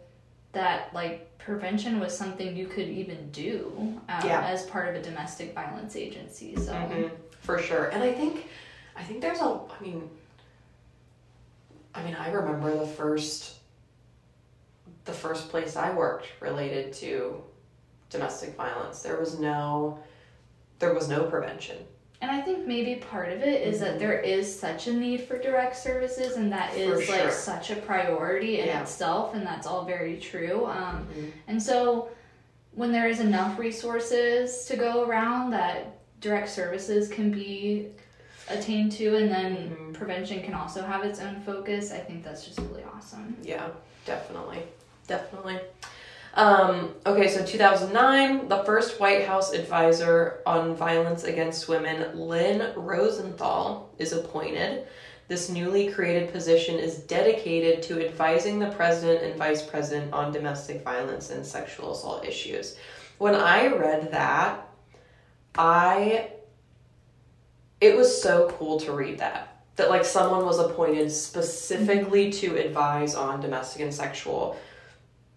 that 0.53 0.93
like 0.95 1.27
prevention 1.39 1.99
was 1.99 2.17
something 2.17 2.55
you 2.55 2.67
could 2.67 2.89
even 2.89 3.31
do 3.31 3.73
um, 4.09 4.27
Yeah. 4.27 4.45
as 4.47 4.67
part 4.67 4.89
of 4.89 4.95
a 4.95 5.03
domestic 5.03 5.55
violence 5.55 5.97
agency. 5.97 6.55
So 6.57 6.73
Mhm, 6.75 7.11
for 7.41 7.59
sure. 7.59 7.87
And 7.87 8.03
I 8.03 8.13
think, 8.13 8.49
I 8.95 9.03
think 9.03 9.21
there's 9.23 9.41
a, 9.41 9.45
I 9.79 9.83
mean, 9.83 10.11
I 11.95 12.03
mean, 12.05 12.15
I 12.15 12.31
remember 12.31 12.77
the 12.79 12.87
first, 12.87 13.57
the 15.07 15.13
first 15.13 15.49
place 15.49 15.75
I 15.75 15.91
worked 15.91 16.27
related 16.41 16.93
to 16.95 17.43
domestic 18.11 18.55
violence. 18.57 19.03
There 19.03 19.19
was 19.19 19.39
no, 19.41 19.99
there 20.81 20.93
was 20.95 21.09
no 21.09 21.25
prevention. 21.25 21.77
And 22.23 22.31
I 22.31 22.41
think 22.43 22.67
maybe 22.67 22.97
part 22.97 23.31
of 23.33 23.41
it 23.41 23.63
is 23.67 23.81
that 23.81 23.99
there 23.99 24.19
is 24.21 24.59
such 24.59 24.89
a 24.89 24.93
need 24.93 25.23
for 25.23 25.39
direct 25.39 25.77
services, 25.77 26.37
and 26.37 26.53
that 26.53 26.75
is 26.77 27.09
Mm-hmm. 27.09 27.13
Like 27.13 27.33
such 27.33 27.71
a 27.71 27.77
priority 27.77 28.61
in 28.61 28.67
Yeah. 28.67 28.83
itself, 28.83 29.35
and 29.35 29.47
that's 29.47 29.67
all 29.67 29.85
very 29.85 30.19
true. 30.19 30.67
Um, 30.67 31.07
Mhm. 31.17 31.33
and 31.49 31.63
so, 31.63 32.11
when 32.75 32.93
there 32.93 33.09
is 33.09 33.21
enough 33.21 33.59
resources 33.59 34.65
to 34.67 34.77
go 34.77 35.05
around, 35.05 35.51
that 35.51 35.99
direct 36.21 36.49
services 36.51 37.09
can 37.09 37.31
be 37.31 37.89
attained 38.49 38.93
to, 38.93 39.17
and 39.17 39.31
then 39.31 39.57
Mhm. 39.71 39.95
prevention 39.95 40.43
can 40.43 40.53
also 40.55 40.83
have 40.83 41.05
its 41.05 41.21
own 41.21 41.41
focus. 41.41 41.91
I 41.91 41.99
think 41.99 42.23
that's 42.23 42.45
just 42.45 42.59
really 42.59 42.85
awesome. 42.95 43.37
Yeah, 43.43 43.69
definitely. 44.05 44.63
Definitely. 45.07 45.59
Um, 46.35 46.95
okay, 47.07 47.29
so 47.29 47.45
2009, 47.45 48.49
the 48.49 48.63
first 48.65 49.01
White 49.01 49.27
House 49.27 49.53
advisor 49.53 50.41
on 50.47 50.77
violence 50.77 51.25
against 51.25 51.69
women, 51.69 52.17
Lynn 52.19 52.73
Rosenthal, 52.77 53.93
is 53.99 54.13
appointed. 54.13 54.87
This 55.27 55.49
newly 55.49 55.89
created 55.89 56.33
position 56.33 56.77
is 56.79 56.99
dedicated 56.99 57.83
to 57.85 58.05
advising 58.05 58.59
the 58.59 58.71
president 58.71 59.23
and 59.23 59.37
vice 59.37 59.63
president 59.63 60.13
on 60.13 60.33
domestic 60.33 60.83
violence 60.83 61.31
and 61.31 61.45
sexual 61.45 61.93
assault 61.93 62.25
issues. 62.25 62.77
When 63.19 63.35
I 63.35 63.67
read 63.69 64.13
that, 64.13 64.67
I 65.57 66.31
it 67.81 67.97
was 67.97 68.23
so 68.23 68.49
cool 68.59 68.79
to 68.81 68.93
read 68.93 69.19
that 69.19 69.63
that 69.77 69.89
like 69.89 70.05
someone 70.05 70.45
was 70.45 70.59
appointed 70.59 71.11
specifically 71.11 72.31
to 72.31 72.57
advise 72.57 73.15
on 73.15 73.41
domestic 73.41 73.83
and 73.83 73.95
sexual 73.95 74.57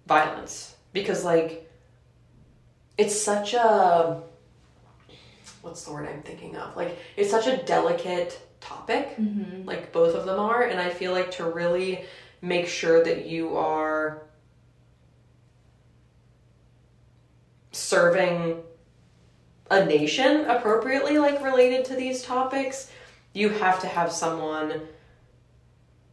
violence 0.06 0.76
because 0.94 1.24
like 1.26 1.70
it's 2.98 3.20
such 3.20 3.54
a 3.54 4.22
what's 5.62 5.84
the 5.86 5.92
word 5.92 6.08
I'm 6.08 6.22
thinking 6.22 6.56
of? 6.56 6.76
Like 6.76 6.98
it's 7.18 7.32
such 7.32 7.48
a 7.48 7.58
delicate 7.58 8.40
topic. 8.62 9.18
Mm-hmm. 9.18 9.68
like 9.68 9.92
both 9.92 10.16
of 10.16 10.26
them 10.26 10.40
are 10.40 10.64
and 10.64 10.80
I 10.80 10.90
feel 10.90 11.12
like 11.12 11.32
to 11.32 11.46
really 11.50 12.06
make 12.42 12.68
sure 12.68 13.04
that 13.04 13.26
you 13.26 13.58
are 13.58 14.24
serving 17.72 18.62
a 19.70 19.86
nation 19.86 20.46
appropriately 20.46 21.18
like 21.18 21.44
related 21.44 21.84
to 21.86 21.96
these 21.96 22.24
topics 22.24 22.90
you 23.34 23.50
have 23.50 23.80
to 23.82 23.88
have 23.88 24.12
someone 24.12 24.82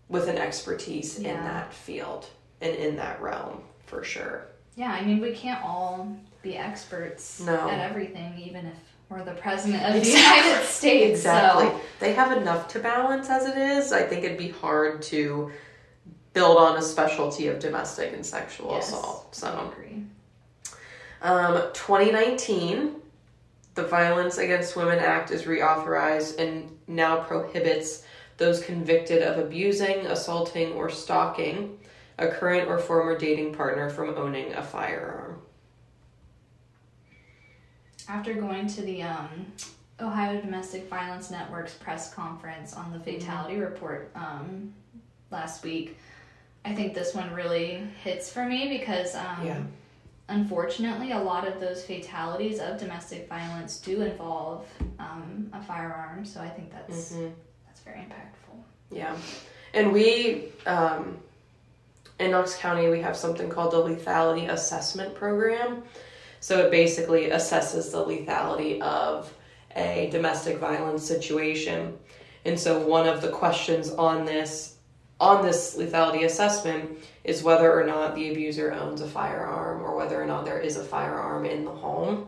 with 0.09 0.29
an 0.29 0.39
expertise 0.39 1.19
in 1.19 1.35
that 1.45 1.73
field 1.73 2.27
and 2.61 2.75
in 2.75 2.97
that 2.97 3.21
realm 3.21 3.63
for 3.87 4.03
sure 4.03 4.50
Yeah, 4.77 4.93
I 4.93 5.05
mean, 5.05 5.21
we 5.21 5.33
can't 5.33 5.63
all 5.65 6.17
be 6.43 6.57
experts 6.57 7.41
No. 7.41 7.69
at 7.69 7.81
everything, 7.81 8.39
even 8.39 8.67
if 8.67 8.75
we're 9.09 9.25
the 9.25 9.33
president 9.33 9.83
of 9.85 10.01
the 10.03 10.09
United 10.09 10.65
States. 10.67 11.19
exactly 11.21 11.67
So. 11.67 11.81
they 11.99 12.13
have 12.13 12.37
enough 12.37 12.69
to 12.69 12.79
balance 12.79 13.29
as 13.29 13.45
it 13.45 13.57
is 13.59 13.93
i 13.93 14.03
think 14.05 14.23
it'd 14.25 14.39
be 14.39 14.51
hard 14.51 15.03
to 15.03 15.51
build 16.33 16.57
on 16.59 16.77
a 16.77 16.83
specialty 16.83 17.49
of 17.49 17.59
domestic 17.59 18.13
and 18.13 18.25
sexual 18.25 18.71
Yes, 18.71 18.87
assault 18.91 19.27
I 19.33 19.37
so 19.37 19.73
agree. 19.73 20.05
Um, 21.23 21.55
2019, 21.75 22.95
the 23.75 23.83
Violence 23.83 24.39
Against 24.39 24.77
Women 24.77 25.01
Act 25.01 25.33
is 25.33 25.43
reauthorized 25.43 26.39
and 26.39 26.71
now 26.87 27.17
prohibits 27.25 28.05
those 28.37 28.63
convicted 28.63 29.23
of 29.25 29.39
abusing, 29.45 30.07
assaulting, 30.07 30.73
or 30.75 30.89
stalking 30.89 31.77
a 32.21 32.29
current 32.29 32.69
or 32.69 32.79
former 32.79 33.19
dating 33.19 33.55
partner 33.55 33.89
from 33.91 34.11
owning 34.17 34.53
a 34.53 34.63
firearm. 34.63 35.41
After 38.09 38.35
going 38.35 38.67
to 38.69 38.83
the 38.83 39.03
um, 39.03 39.47
Ohio 40.01 40.41
Domestic 40.41 40.89
Violence 40.89 41.31
Network's 41.31 41.75
press 41.75 42.13
conference 42.13 42.75
on 42.75 42.93
the 42.93 42.99
Mm-hmm. 42.99 43.19
fatality 43.21 43.57
report 43.59 44.11
um, 44.15 44.73
last 45.31 45.65
week, 45.65 45.97
I 46.65 46.75
think 46.75 46.95
this 46.95 47.15
one 47.15 47.33
really 47.33 47.83
hits 48.05 48.31
for 48.31 48.45
me 48.45 48.69
because, 48.79 49.15
um, 49.15 49.47
Yeah. 49.47 49.63
unfortunately, 50.29 51.13
a 51.13 51.19
lot 51.19 51.49
of 51.49 51.59
those 51.59 51.85
fatalities 51.87 52.59
of 52.61 52.79
domestic 52.79 53.29
violence 53.29 53.79
do 53.81 54.03
involve 54.03 54.67
um, 54.99 55.49
a 55.55 55.63
firearm. 55.63 56.27
So 56.27 56.41
I 56.41 56.49
think 56.51 56.71
that's 56.71 57.13
Mhm. 57.15 57.33
that's 57.67 57.81
very 57.81 58.01
impactful. 58.01 58.61
Yeah. 58.91 59.17
And 59.73 59.93
we, 59.93 60.53
um, 60.67 61.19
in 62.21 62.33
Knox 62.33 62.55
County, 62.57 62.89
we 62.89 63.01
have 63.01 63.17
something 63.17 63.49
called 63.49 63.73
the 63.73 63.79
Lethality 63.79 64.51
Assessment 64.51 65.15
Program. 65.15 65.83
So 66.41 66.59
it 66.59 66.71
basically 66.71 67.31
assesses 67.31 67.91
the 67.93 68.05
lethality 68.05 68.81
of 68.81 69.33
a 69.77 70.09
domestic 70.11 70.59
violence 70.59 71.03
situation. 71.05 71.99
And 72.45 72.59
so 72.59 72.79
one 72.87 73.09
of 73.09 73.23
the 73.23 73.31
questions 73.31 73.91
on 73.91 74.25
this 74.25 74.77
on 75.21 75.45
this 75.45 75.77
lethality 75.77 76.25
assessment 76.25 76.99
is 77.25 77.43
whether 77.43 77.79
or 77.79 77.85
not 77.85 78.15
the 78.15 78.31
abuser 78.31 78.73
owns 78.73 79.03
a 79.03 79.07
firearm 79.07 79.83
or 79.83 79.95
whether 79.95 80.21
or 80.21 80.25
not 80.25 80.47
there 80.47 80.59
is 80.59 80.79
a 80.79 80.83
firearm 80.83 81.45
in 81.45 81.67
the 81.67 81.71
home. 81.71 82.27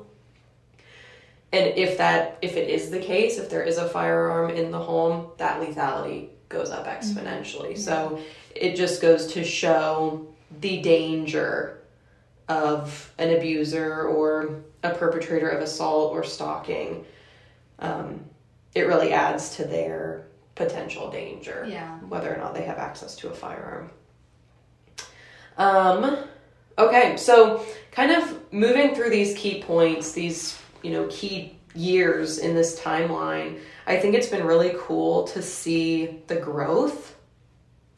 And 1.55 1.75
if 1.79 1.97
that 1.97 2.37
if 2.43 2.57
it 2.57 2.69
is 2.69 2.91
the 2.91 2.99
case, 2.99 3.39
if 3.39 3.49
there 3.49 3.63
is 3.63 3.79
a 3.79 3.89
firearm 3.89 4.51
in 4.51 4.71
the 4.71 4.79
home, 4.79 5.29
that 5.39 5.61
lethality 5.61 6.29
goes 6.53 6.71
up 6.71 6.87
exponentially. 6.87 7.73
Mm-hmm. 7.73 7.81
So 7.81 8.21
it 8.55 8.77
just 8.77 9.01
goes 9.01 9.27
to 9.29 9.45
show 9.45 10.27
the 10.61 10.83
danger 10.83 11.83
of 12.49 13.13
an 13.19 13.35
abuser 13.35 14.03
or 14.03 14.63
a 14.83 14.91
perpetrator 14.95 15.49
of 15.49 15.63
assault 15.63 16.13
or 16.13 16.25
stalking. 16.25 17.05
Um, 17.79 18.25
it 18.75 18.83
really 18.83 19.13
adds 19.13 19.57
to 19.57 19.65
their 19.65 20.27
potential 20.55 21.11
danger. 21.11 21.67
Yeah. 21.69 21.99
Whether 22.01 22.35
or 22.35 22.39
not 22.39 22.55
they 22.55 22.63
have 22.63 22.79
access 22.79 23.17
to 23.17 23.31
a 23.31 23.35
firearm. 23.35 23.91
Um, 25.57 26.17
okay, 26.79 27.17
so 27.17 27.65
kind 27.91 28.11
of 28.11 28.53
moving 28.53 28.95
through 28.95 29.11
these 29.11 29.37
key 29.37 29.63
points, 29.63 30.13
these, 30.13 30.59
you 30.83 30.91
know, 30.91 31.07
key 31.11 31.59
years 31.75 32.39
in 32.39 32.55
this 32.55 32.79
timeline, 32.81 33.59
I 33.87 33.97
think 33.97 34.15
it's 34.15 34.29
been 34.29 34.45
really 34.45 34.75
cool 34.79 35.25
to 35.29 35.43
see 35.43 36.23
the 36.27 36.37
growth, 36.37 37.17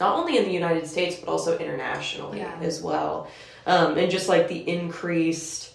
not 0.01 0.17
only 0.17 0.39
in 0.39 0.45
the 0.45 0.53
United 0.53 0.87
States, 0.87 1.17
but 1.17 1.29
also 1.29 1.59
internationally 1.59 2.39
yeah. 2.39 2.57
as 2.61 2.83
well. 2.83 3.29
Um, 3.67 3.97
and 3.97 4.11
just 4.11 4.29
like 4.29 4.49
the 4.49 4.69
increased 4.69 5.73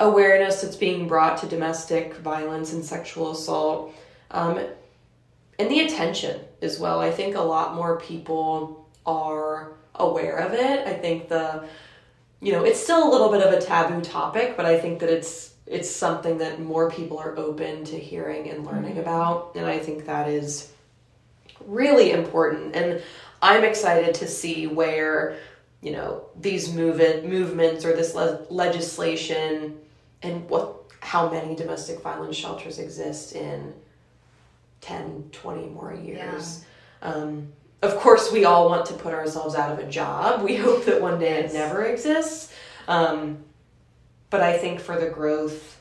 awareness 0.00 0.62
that's 0.62 0.76
being 0.76 1.08
brought 1.08 1.38
to 1.38 1.46
domestic 1.46 2.14
violence 2.16 2.72
and 2.72 2.84
sexual 2.84 3.32
assault. 3.32 3.94
Um, 4.30 4.60
and 5.58 5.70
the 5.70 5.80
attention 5.80 6.40
as 6.60 6.78
well. 6.78 7.00
I 7.00 7.10
think 7.10 7.34
a 7.34 7.40
lot 7.40 7.74
more 7.74 7.98
people 7.98 8.88
are 9.06 9.72
aware 9.94 10.36
of 10.36 10.52
it. 10.52 10.86
I 10.86 10.92
think 10.92 11.28
the 11.28 11.66
you 12.40 12.52
know, 12.52 12.64
it's 12.64 12.80
still 12.80 13.08
a 13.08 13.10
little 13.10 13.30
bit 13.30 13.42
of 13.42 13.52
a 13.52 13.60
taboo 13.60 14.02
topic, 14.02 14.56
but 14.56 14.66
I 14.66 14.78
think 14.78 15.00
that 15.00 15.08
it's 15.08 15.54
it's 15.66 15.90
something 15.90 16.38
that 16.38 16.60
more 16.60 16.90
people 16.90 17.18
are 17.18 17.36
open 17.36 17.84
to 17.84 17.98
hearing 17.98 18.48
and 18.48 18.64
learning 18.64 18.92
mm-hmm. 18.92 19.00
about, 19.00 19.52
and 19.56 19.66
I 19.66 19.78
think 19.78 20.06
that 20.06 20.28
is 20.28 20.72
really 21.64 22.12
important. 22.12 22.76
And 22.76 23.02
I'm 23.42 23.64
excited 23.64 24.14
to 24.16 24.28
see 24.28 24.66
where 24.66 25.36
you 25.82 25.92
know 25.92 26.26
these 26.38 26.72
movement 26.72 27.28
movements 27.28 27.84
or 27.84 27.94
this 27.94 28.14
le- 28.14 28.46
legislation 28.50 29.78
and 30.22 30.48
what 30.48 30.74
how 31.00 31.30
many 31.30 31.54
domestic 31.54 32.00
violence 32.00 32.36
shelters 32.36 32.78
exist 32.78 33.34
in 33.34 33.74
10 34.80 35.28
20 35.32 35.66
more 35.66 35.94
years 35.94 36.64
yeah. 37.02 37.12
um, 37.12 37.52
of 37.82 37.96
course, 37.96 38.32
we 38.32 38.44
all 38.44 38.68
want 38.68 38.86
to 38.86 38.94
put 38.94 39.12
ourselves 39.12 39.54
out 39.54 39.70
of 39.70 39.78
a 39.78 39.88
job. 39.88 40.42
We 40.42 40.56
hope 40.56 40.84
that 40.86 41.00
one 41.00 41.18
day 41.18 41.44
it 41.44 41.52
never 41.52 41.84
exists. 41.84 42.52
Um, 42.88 43.44
but 44.36 44.44
I 44.44 44.58
think 44.58 44.80
for 44.80 45.00
the 45.00 45.08
growth 45.08 45.80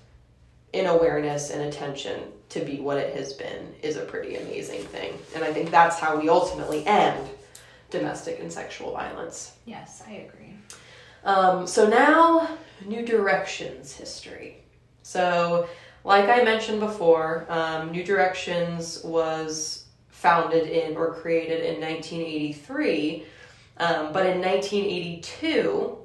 in 0.71 0.85
awareness 0.85 1.49
and 1.49 1.63
attention 1.63 2.21
to 2.47 2.61
be 2.61 2.79
what 2.79 2.97
it 2.97 3.13
has 3.13 3.33
been 3.33 3.75
is 3.83 3.97
a 3.97 4.05
pretty 4.05 4.37
amazing 4.37 4.81
thing. 4.81 5.13
And 5.35 5.43
I 5.43 5.51
think 5.51 5.71
that's 5.71 5.99
how 5.99 6.17
we 6.17 6.29
ultimately 6.29 6.85
end 6.87 7.27
domestic 7.89 8.39
and 8.39 8.49
sexual 8.49 8.93
violence. 8.93 9.57
Yes, 9.65 10.03
I 10.07 10.29
agree. 10.29 10.55
Um, 11.25 11.67
so 11.67 11.89
now, 11.89 12.47
New 12.85 13.05
Directions 13.05 13.91
history. 13.91 14.63
So, 15.03 15.67
like 16.05 16.29
I 16.29 16.41
mentioned 16.41 16.79
before, 16.79 17.45
um, 17.49 17.91
New 17.91 18.05
Directions 18.05 19.03
was 19.03 19.87
founded 20.07 20.69
in 20.69 20.95
or 20.95 21.13
created 21.13 21.59
in 21.59 21.81
1983. 21.81 23.25
Um, 23.79 24.13
but 24.13 24.25
in 24.25 24.39
1982, 24.39 25.97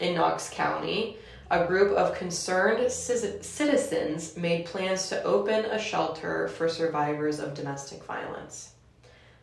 in 0.00 0.14
Knox 0.14 0.48
County, 0.48 1.18
a 1.52 1.66
group 1.66 1.92
of 1.92 2.14
concerned 2.14 2.90
citizens 2.90 4.36
made 4.38 4.64
plans 4.64 5.10
to 5.10 5.22
open 5.22 5.66
a 5.66 5.78
shelter 5.78 6.48
for 6.48 6.66
survivors 6.66 7.38
of 7.38 7.52
domestic 7.52 8.02
violence. 8.04 8.72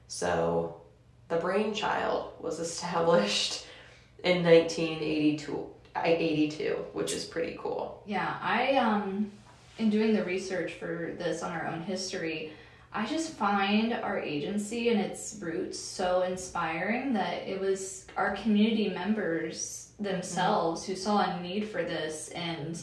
So 0.07 0.81
the 1.27 1.35
brainchild 1.37 2.33
was 2.39 2.59
established 2.59 3.67
in 4.23 4.43
1982, 4.43 5.69
82, 5.95 6.85
which 6.93 7.13
is 7.13 7.25
pretty 7.25 7.55
cool. 7.61 8.01
Yeah, 8.07 8.37
I 8.41 8.77
um 8.77 9.31
in 9.77 9.91
doing 9.91 10.13
the 10.15 10.23
research 10.23 10.73
for 10.73 11.13
this 11.17 11.43
on 11.43 11.51
our 11.51 11.67
own 11.67 11.81
history, 11.81 12.53
I 12.91 13.05
just 13.05 13.33
find 13.33 13.93
our 13.93 14.19
agency 14.19 14.89
and 14.89 14.99
its 14.99 15.37
roots 15.39 15.77
so 15.77 16.23
inspiring 16.23 17.13
that 17.13 17.47
it 17.47 17.59
was 17.59 18.07
our 18.17 18.35
community 18.35 18.89
members 18.89 19.91
themselves 19.99 20.81
mm-hmm. 20.81 20.93
who 20.93 20.97
saw 20.97 21.19
a 21.19 21.41
need 21.41 21.67
for 21.67 21.83
this 21.83 22.29
and 22.29 22.81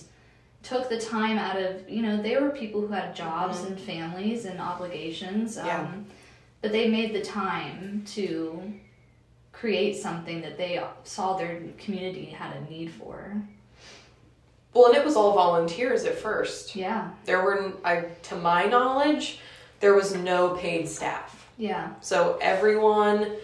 took 0.63 0.89
the 0.89 1.01
time 1.01 1.39
out 1.39 1.61
of, 1.61 1.89
you 1.89 2.03
know, 2.03 2.21
they 2.21 2.37
were 2.37 2.51
people 2.51 2.81
who 2.81 2.93
had 2.93 3.17
jobs 3.17 3.59
mm-hmm. 3.59 3.73
and 3.73 3.81
families 3.81 4.45
and 4.45 4.61
obligations. 4.61 5.59
Um, 5.59 5.67
yeah. 5.67 5.91
But 6.63 6.73
they 6.73 6.89
made 6.89 7.13
the 7.13 7.23
time 7.23 8.05
to 8.09 8.73
create 9.53 9.97
something 9.97 10.41
that 10.43 10.57
they 10.57 10.83
saw 11.05 11.37
their 11.37 11.63
community 11.79 12.27
had 12.27 12.57
a 12.57 12.71
need 12.71 12.91
for. 12.93 13.43
Well, 14.75 14.87
and 14.87 14.97
it 14.97 15.05
was 15.05 15.17
all 15.17 15.35
volunteers 15.35 16.05
at 16.05 16.17
first. 16.17 16.77
Yeah. 16.77 17.11
There 17.25 17.43
were, 17.43 17.73
I, 17.83 18.07
to 18.25 18.37
my 18.37 18.67
knowledge, 18.67 19.41
there 19.81 19.95
was 19.95 20.15
no 20.15 20.51
paid 20.57 20.89
staff. 20.89 21.49
Yeah. 21.57 21.95
So 22.01 22.39
everyone 22.41 23.37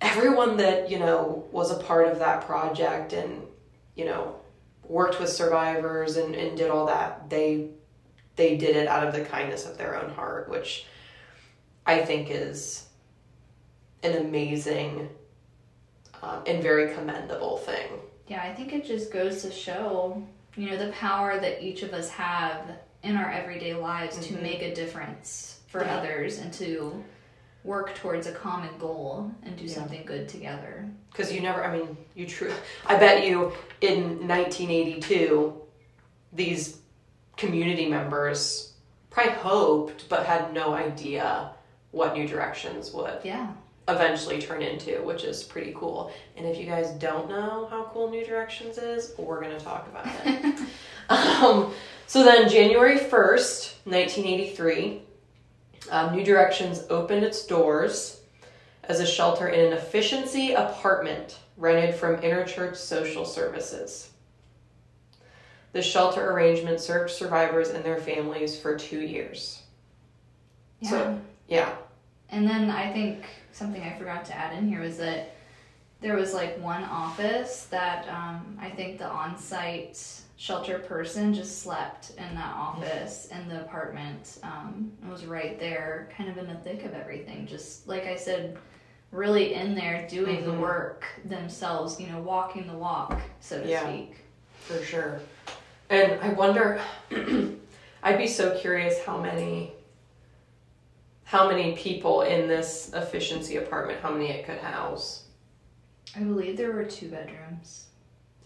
everyone 0.00 0.56
that, 0.58 0.90
you 0.90 0.98
know, 0.98 1.44
was 1.50 1.70
a 1.70 1.82
part 1.82 2.06
of 2.08 2.18
that 2.18 2.46
project 2.46 3.12
and, 3.12 3.42
you 3.94 4.04
know, 4.04 4.36
worked 4.84 5.18
with 5.18 5.30
survivors 5.30 6.16
and, 6.16 6.34
and 6.34 6.56
did 6.56 6.70
all 6.70 6.86
that, 6.86 7.28
they 7.30 7.70
they 8.36 8.56
did 8.56 8.76
it 8.76 8.86
out 8.86 9.06
of 9.06 9.14
the 9.14 9.24
kindness 9.24 9.66
of 9.66 9.78
their 9.78 10.00
own 10.00 10.10
heart, 10.10 10.50
which 10.50 10.86
I 11.86 12.00
think 12.04 12.28
is 12.30 12.86
an 14.02 14.16
amazing 14.16 15.08
um, 16.22 16.42
and 16.46 16.62
very 16.62 16.94
commendable 16.94 17.56
thing. 17.58 17.88
Yeah, 18.28 18.42
I 18.42 18.54
think 18.54 18.72
it 18.72 18.84
just 18.84 19.12
goes 19.12 19.42
to 19.42 19.50
show, 19.50 20.22
you 20.56 20.68
know, 20.70 20.76
the 20.76 20.92
power 20.92 21.40
that 21.40 21.62
each 21.62 21.82
of 21.82 21.94
us 21.94 22.10
have 22.10 22.60
in 23.06 23.16
our 23.16 23.30
everyday 23.30 23.74
lives 23.74 24.18
mm-hmm. 24.18 24.36
to 24.36 24.42
make 24.42 24.62
a 24.62 24.74
difference 24.74 25.60
for 25.68 25.82
yeah. 25.82 25.96
others 25.96 26.38
and 26.38 26.52
to 26.54 27.04
work 27.62 27.94
towards 27.94 28.26
a 28.26 28.32
common 28.32 28.70
goal 28.78 29.30
and 29.42 29.56
do 29.56 29.64
yeah. 29.64 29.74
something 29.74 30.04
good 30.04 30.28
together. 30.28 30.88
Because 31.10 31.32
you 31.32 31.40
never, 31.40 31.64
I 31.64 31.76
mean, 31.76 31.96
you 32.14 32.26
true. 32.26 32.52
I 32.86 32.96
bet 32.96 33.26
you 33.26 33.52
in 33.80 34.26
1982, 34.26 35.54
these 36.32 36.78
community 37.36 37.86
members 37.88 38.74
probably 39.10 39.32
hoped 39.34 40.08
but 40.08 40.26
had 40.26 40.52
no 40.52 40.74
idea 40.74 41.50
what 41.90 42.14
New 42.14 42.26
Directions 42.26 42.92
would. 42.92 43.18
Yeah. 43.24 43.52
Eventually 43.88 44.42
turn 44.42 44.62
into, 44.62 45.00
which 45.02 45.22
is 45.22 45.44
pretty 45.44 45.72
cool. 45.76 46.12
And 46.36 46.44
if 46.44 46.58
you 46.58 46.66
guys 46.66 46.90
don't 46.92 47.28
know 47.28 47.68
how 47.70 47.88
cool 47.92 48.10
New 48.10 48.24
Directions 48.24 48.78
is, 48.78 49.12
we're 49.16 49.40
going 49.40 49.56
to 49.56 49.64
talk 49.64 49.88
about 49.88 50.06
it. 50.24 50.60
um, 51.08 51.72
so 52.06 52.24
then, 52.24 52.48
January 52.48 52.98
1st, 52.98 53.74
1983, 53.84 55.02
um, 55.90 56.14
New 56.14 56.24
Directions 56.24 56.84
opened 56.90 57.24
its 57.24 57.46
doors 57.46 58.20
as 58.84 59.00
a 59.00 59.06
shelter 59.06 59.48
in 59.48 59.66
an 59.66 59.72
efficiency 59.72 60.52
apartment 60.52 61.38
rented 61.56 61.94
from 61.94 62.16
Interchurch 62.18 62.76
Social 62.76 63.24
Services. 63.24 64.10
The 65.72 65.82
shelter 65.82 66.30
arrangement 66.30 66.80
served 66.80 67.10
survivors 67.10 67.70
and 67.70 67.84
their 67.84 67.98
families 67.98 68.58
for 68.58 68.78
two 68.78 69.00
years. 69.00 69.62
Yeah. 70.80 70.90
So, 70.90 71.20
yeah. 71.48 71.74
And 72.30 72.48
then 72.48 72.70
I 72.70 72.92
think 72.92 73.26
something 73.52 73.82
I 73.82 73.96
forgot 73.98 74.24
to 74.26 74.36
add 74.36 74.56
in 74.56 74.68
here 74.68 74.80
was 74.80 74.98
that 74.98 75.34
there 76.00 76.16
was 76.16 76.34
like 76.34 76.58
one 76.60 76.84
office 76.84 77.66
that 77.70 78.08
um, 78.08 78.58
I 78.60 78.70
think 78.70 78.98
the 78.98 79.08
on 79.08 79.38
site 79.38 80.22
shelter 80.36 80.78
person 80.78 81.32
just 81.32 81.62
slept 81.62 82.10
in 82.18 82.34
that 82.34 82.54
office 82.54 83.26
in 83.26 83.48
the 83.48 83.62
apartment 83.62 84.38
um, 84.42 84.92
and 85.00 85.10
was 85.10 85.24
right 85.24 85.58
there, 85.58 86.10
kind 86.16 86.28
of 86.28 86.36
in 86.36 86.46
the 86.46 86.54
thick 86.56 86.84
of 86.84 86.92
everything. 86.94 87.46
Just 87.46 87.88
like 87.88 88.04
I 88.04 88.16
said, 88.16 88.58
really 89.10 89.54
in 89.54 89.74
there 89.74 90.06
doing 90.08 90.38
mm-hmm. 90.38 90.50
the 90.50 90.58
work 90.58 91.06
themselves, 91.24 91.98
you 91.98 92.06
know, 92.08 92.20
walking 92.20 92.66
the 92.66 92.76
walk, 92.76 93.20
so 93.40 93.62
to 93.62 93.68
yeah, 93.68 93.82
speak. 93.82 94.16
For 94.60 94.82
sure. 94.82 95.20
And 95.88 96.20
I 96.20 96.30
wonder, 96.30 96.80
I'd 98.02 98.18
be 98.18 98.26
so 98.26 98.56
curious 98.58 99.02
how 99.04 99.20
many. 99.20 99.72
How 101.24 101.48
many 101.48 101.74
people 101.74 102.22
in 102.22 102.46
this 102.46 102.92
efficiency 102.94 103.56
apartment? 103.56 103.98
How 104.00 104.12
many 104.12 104.30
it 104.30 104.46
could 104.46 104.58
house? 104.58 105.24
I 106.14 106.20
believe 106.20 106.56
there 106.56 106.70
were 106.70 106.84
two 106.84 107.08
bedrooms. 107.08 107.86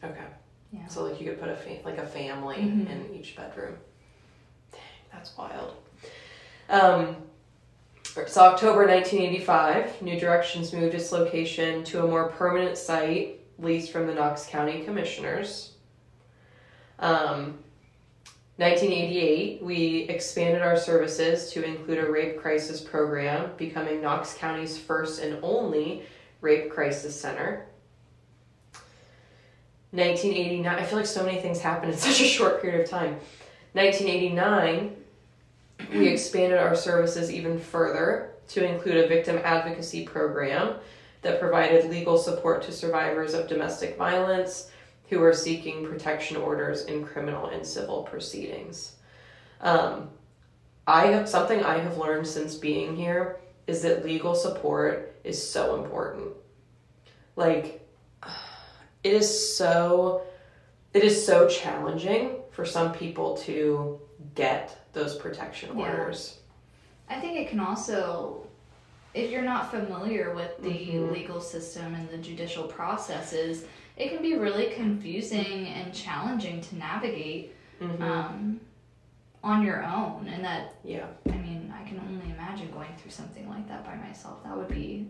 Okay. 0.02 0.24
Yeah. 0.72 0.86
So 0.88 1.04
like 1.04 1.20
you 1.20 1.28
could 1.28 1.40
put 1.40 1.48
a 1.48 1.56
fa- 1.56 1.80
like 1.84 1.98
a 1.98 2.06
family 2.06 2.56
mm-hmm. 2.56 2.86
in 2.86 3.14
each 3.14 3.36
bedroom. 3.36 3.76
Dang, 4.72 4.80
that's 5.12 5.36
wild. 5.36 5.74
Um, 6.68 7.16
so 8.04 8.42
October 8.42 8.86
1985, 8.86 10.02
New 10.02 10.18
Directions 10.18 10.72
moved 10.72 10.94
its 10.94 11.12
location 11.12 11.84
to 11.84 12.04
a 12.04 12.08
more 12.08 12.28
permanent 12.28 12.76
site 12.76 13.40
leased 13.58 13.92
from 13.92 14.06
the 14.06 14.14
Knox 14.14 14.46
County 14.46 14.84
Commissioners. 14.84 15.72
Um, 16.98 17.58
1988, 18.56 19.62
we 19.62 20.00
expanded 20.10 20.60
our 20.60 20.76
services 20.76 21.50
to 21.52 21.64
include 21.64 21.98
a 21.98 22.10
rape 22.10 22.38
crisis 22.38 22.80
program, 22.80 23.52
becoming 23.56 24.02
Knox 24.02 24.34
County's 24.34 24.76
first 24.76 25.22
and 25.22 25.38
only 25.42 26.02
rape 26.40 26.70
crisis 26.70 27.18
center. 27.18 27.66
1989, 29.92 30.78
I 30.78 30.84
feel 30.84 30.98
like 30.98 31.06
so 31.06 31.24
many 31.24 31.40
things 31.40 31.60
happened 31.60 31.92
in 31.92 31.98
such 31.98 32.20
a 32.20 32.24
short 32.24 32.62
period 32.62 32.82
of 32.82 32.90
time. 32.90 33.16
1989, 33.72 34.96
we 35.92 36.08
expanded 36.08 36.58
our 36.58 36.76
services 36.76 37.32
even 37.32 37.58
further 37.58 38.32
to 38.48 38.64
include 38.64 38.96
a 38.96 39.08
victim 39.08 39.40
advocacy 39.44 40.04
program 40.04 40.74
that 41.22 41.40
provided 41.40 41.90
legal 41.90 42.18
support 42.18 42.62
to 42.62 42.72
survivors 42.72 43.34
of 43.34 43.48
domestic 43.48 43.96
violence 43.96 44.70
who 45.08 45.22
are 45.22 45.32
seeking 45.32 45.84
protection 45.84 46.36
orders 46.36 46.84
in 46.84 47.04
criminal 47.04 47.46
and 47.46 47.66
civil 47.66 48.02
proceedings. 48.04 48.96
Um, 49.60 50.08
I 50.86 51.06
have 51.08 51.28
something 51.28 51.62
I 51.62 51.78
have 51.78 51.98
learned 51.98 52.26
since 52.26 52.54
being 52.54 52.96
here 52.96 53.36
is 53.66 53.82
that 53.82 54.04
legal 54.04 54.34
support 54.34 55.14
is 55.24 55.50
so 55.50 55.82
important. 55.82 56.28
Like, 57.36 57.88
it 59.04 59.12
is 59.14 59.56
so 59.56 60.22
it 60.92 61.04
is 61.04 61.24
so 61.24 61.48
challenging 61.48 62.36
for 62.50 62.64
some 62.64 62.92
people 62.92 63.36
to 63.36 64.00
get 64.34 64.76
those 64.92 65.16
protection 65.16 65.78
Yeah. 65.78 65.84
orders. 65.88 66.40
I 67.08 67.20
think 67.20 67.38
it 67.38 67.48
can 67.48 67.60
also, 67.60 68.44
if 69.14 69.30
you're 69.30 69.42
not 69.42 69.70
familiar 69.70 70.34
with 70.34 70.58
the 70.60 70.68
Mhm. 70.68 71.12
legal 71.12 71.40
system 71.40 71.94
and 71.94 72.08
the 72.10 72.18
judicial 72.18 72.64
processes, 72.64 73.64
it 73.96 74.08
can 74.08 74.20
be 74.20 74.34
really 74.34 74.70
confusing 74.70 75.68
and 75.68 75.94
challenging 75.94 76.60
to 76.60 76.76
navigate 76.76 77.54
Mhm. 77.80 78.00
um, 78.02 78.60
on 79.44 79.64
your 79.64 79.84
own. 79.84 80.28
And 80.28 80.44
that, 80.44 80.74
yeah. 80.84 81.06
I 81.28 81.36
mean, 81.36 81.72
I 81.76 81.88
can 81.88 82.00
only 82.00 82.30
imagine 82.32 82.70
going 82.72 82.92
through 82.98 83.12
something 83.12 83.48
like 83.48 83.66
that 83.68 83.84
by 83.84 83.94
myself. 83.94 84.42
That 84.42 84.56
would 84.56 84.68
be 84.68 85.06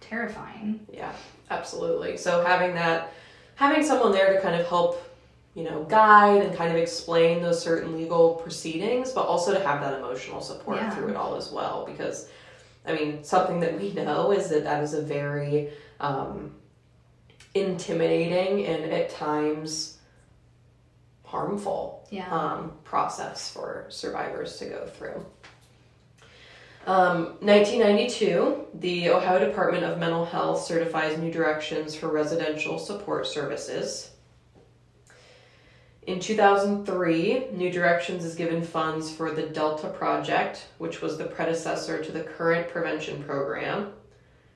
terrifying. 0.00 0.86
Yeah, 0.92 1.12
absolutely. 1.50 2.16
So 2.16 2.44
having 2.44 2.74
that, 2.74 3.12
having 3.60 3.84
someone 3.84 4.10
there 4.10 4.32
to 4.32 4.40
kind 4.40 4.58
of 4.58 4.66
help, 4.66 5.06
you 5.54 5.62
know, 5.62 5.84
guide 5.84 6.40
and 6.42 6.56
kind 6.56 6.70
of 6.70 6.78
explain 6.78 7.42
those 7.42 7.62
certain 7.62 7.94
legal 7.94 8.36
proceedings, 8.36 9.12
but 9.12 9.26
also 9.26 9.52
to 9.52 9.60
have 9.60 9.82
that 9.82 9.92
emotional 9.92 10.40
support 10.40 10.78
Yeah. 10.78 10.88
through 10.88 11.08
it 11.08 11.16
all 11.16 11.34
as 11.36 11.52
well. 11.52 11.84
Because, 11.84 12.30
I 12.86 12.94
mean, 12.94 13.22
something 13.22 13.60
that 13.60 13.78
we 13.78 13.92
know 13.92 14.32
is 14.32 14.48
that 14.48 14.64
that 14.64 14.82
is 14.82 14.94
a 14.94 15.02
very 15.02 15.68
um, 16.00 16.54
intimidating 17.52 18.64
and 18.64 18.90
at 18.90 19.10
times 19.10 19.98
harmful 21.26 22.08
Yeah. 22.10 22.32
um, 22.34 22.72
process 22.84 23.50
for 23.52 23.84
survivors 23.90 24.56
to 24.56 24.64
go 24.64 24.86
through. 24.86 25.22
Um, 26.90 27.36
1992, 27.38 28.66
the 28.74 29.10
Ohio 29.10 29.38
Department 29.38 29.84
of 29.84 30.00
Mental 30.00 30.24
Health 30.24 30.64
certifies 30.64 31.16
new 31.18 31.30
directions 31.30 31.94
for 31.94 32.08
residential 32.08 32.80
support 32.80 33.28
services. 33.28 34.10
In 36.08 36.18
2003, 36.18 37.50
New 37.52 37.70
Directions 37.70 38.24
is 38.24 38.34
given 38.34 38.64
funds 38.64 39.08
for 39.08 39.30
the 39.30 39.44
Delta 39.44 39.86
Project, 39.90 40.66
which 40.78 41.00
was 41.00 41.16
the 41.16 41.26
predecessor 41.26 42.02
to 42.02 42.10
the 42.10 42.24
current 42.24 42.68
prevention 42.68 43.22
program, 43.22 43.92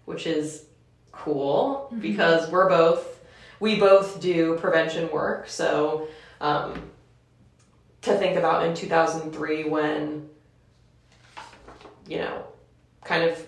which 0.04 0.26
is 0.26 0.64
cool 1.12 1.88
Mhm. 1.92 2.00
because 2.00 2.50
we're 2.50 2.68
both 2.68 3.20
we 3.60 3.78
both 3.78 4.18
do 4.20 4.56
prevention 4.56 5.08
work. 5.12 5.48
So 5.48 6.08
um, 6.40 6.90
to 8.02 8.18
think 8.18 8.36
about 8.36 8.66
in 8.66 8.74
2003 8.74 9.68
when 9.68 10.30
you 12.08 12.18
know 12.18 12.44
kind 13.02 13.22
of 13.24 13.46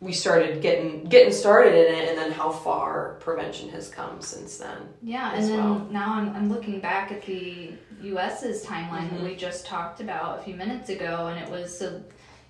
we 0.00 0.12
started 0.12 0.62
getting 0.62 1.04
getting 1.04 1.32
started 1.32 1.74
in 1.74 1.94
it 1.94 2.08
and 2.10 2.18
then 2.18 2.30
how 2.30 2.50
far 2.50 3.14
prevention 3.20 3.68
has 3.70 3.88
come 3.88 4.20
since 4.20 4.58
then 4.58 4.78
Yeah, 5.02 5.32
and 5.34 5.44
then 5.48 5.58
well. 5.64 5.88
now 5.90 6.14
I'm, 6.14 6.28
I'm 6.36 6.48
looking 6.48 6.78
back 6.80 7.10
at 7.10 7.22
the 7.24 7.72
US's 8.02 8.64
timeline 8.64 9.10
that 9.10 9.20
Mhm. 9.20 9.24
we 9.24 9.34
just 9.36 9.66
talked 9.66 10.00
about 10.00 10.38
a 10.38 10.42
few 10.42 10.54
minutes 10.54 10.88
ago, 10.88 11.26
and 11.28 11.38
it 11.44 11.50
was 11.50 11.76
so 11.76 12.00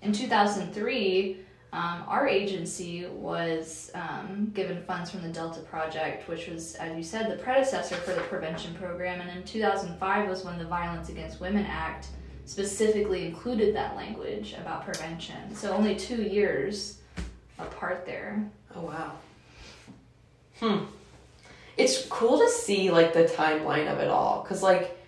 in 0.02 0.12
2003, 0.12 1.38
um, 1.72 2.04
our 2.06 2.26
agency 2.28 3.06
was 3.06 3.90
um, 3.94 4.50
given 4.54 4.80
funds 4.82 5.10
from 5.10 5.22
the 5.22 5.28
Delta 5.28 5.60
Project, 5.60 6.28
which 6.28 6.48
was, 6.48 6.74
as 6.76 6.96
you 6.96 7.02
said, 7.02 7.30
the 7.30 7.36
predecessor 7.42 7.94
for 7.96 8.12
the 8.14 8.20
prevention 8.22 8.74
program, 8.74 9.20
and 9.20 9.30
in 9.36 9.42
2005 9.44 10.28
was 10.28 10.44
when 10.44 10.58
the 10.58 10.64
Violence 10.66 11.08
Against 11.08 11.40
Women 11.40 11.64
Act 11.66 12.08
specifically 12.48 13.26
included 13.26 13.74
that 13.76 13.94
language 13.94 14.54
about 14.58 14.84
prevention. 14.84 15.54
So 15.54 15.72
only 15.72 15.94
two 15.96 16.22
years 16.22 16.98
apart 17.58 18.06
there. 18.06 18.42
oh 18.74 18.80
wow 18.82 19.12
hmm 20.60 20.84
it's 21.76 22.06
cool 22.06 22.38
to 22.38 22.48
see 22.50 22.90
like 22.90 23.12
the 23.12 23.24
timeline 23.24 23.90
of 23.92 23.98
it 23.98 24.08
all 24.08 24.42
because 24.42 24.62
like 24.62 24.98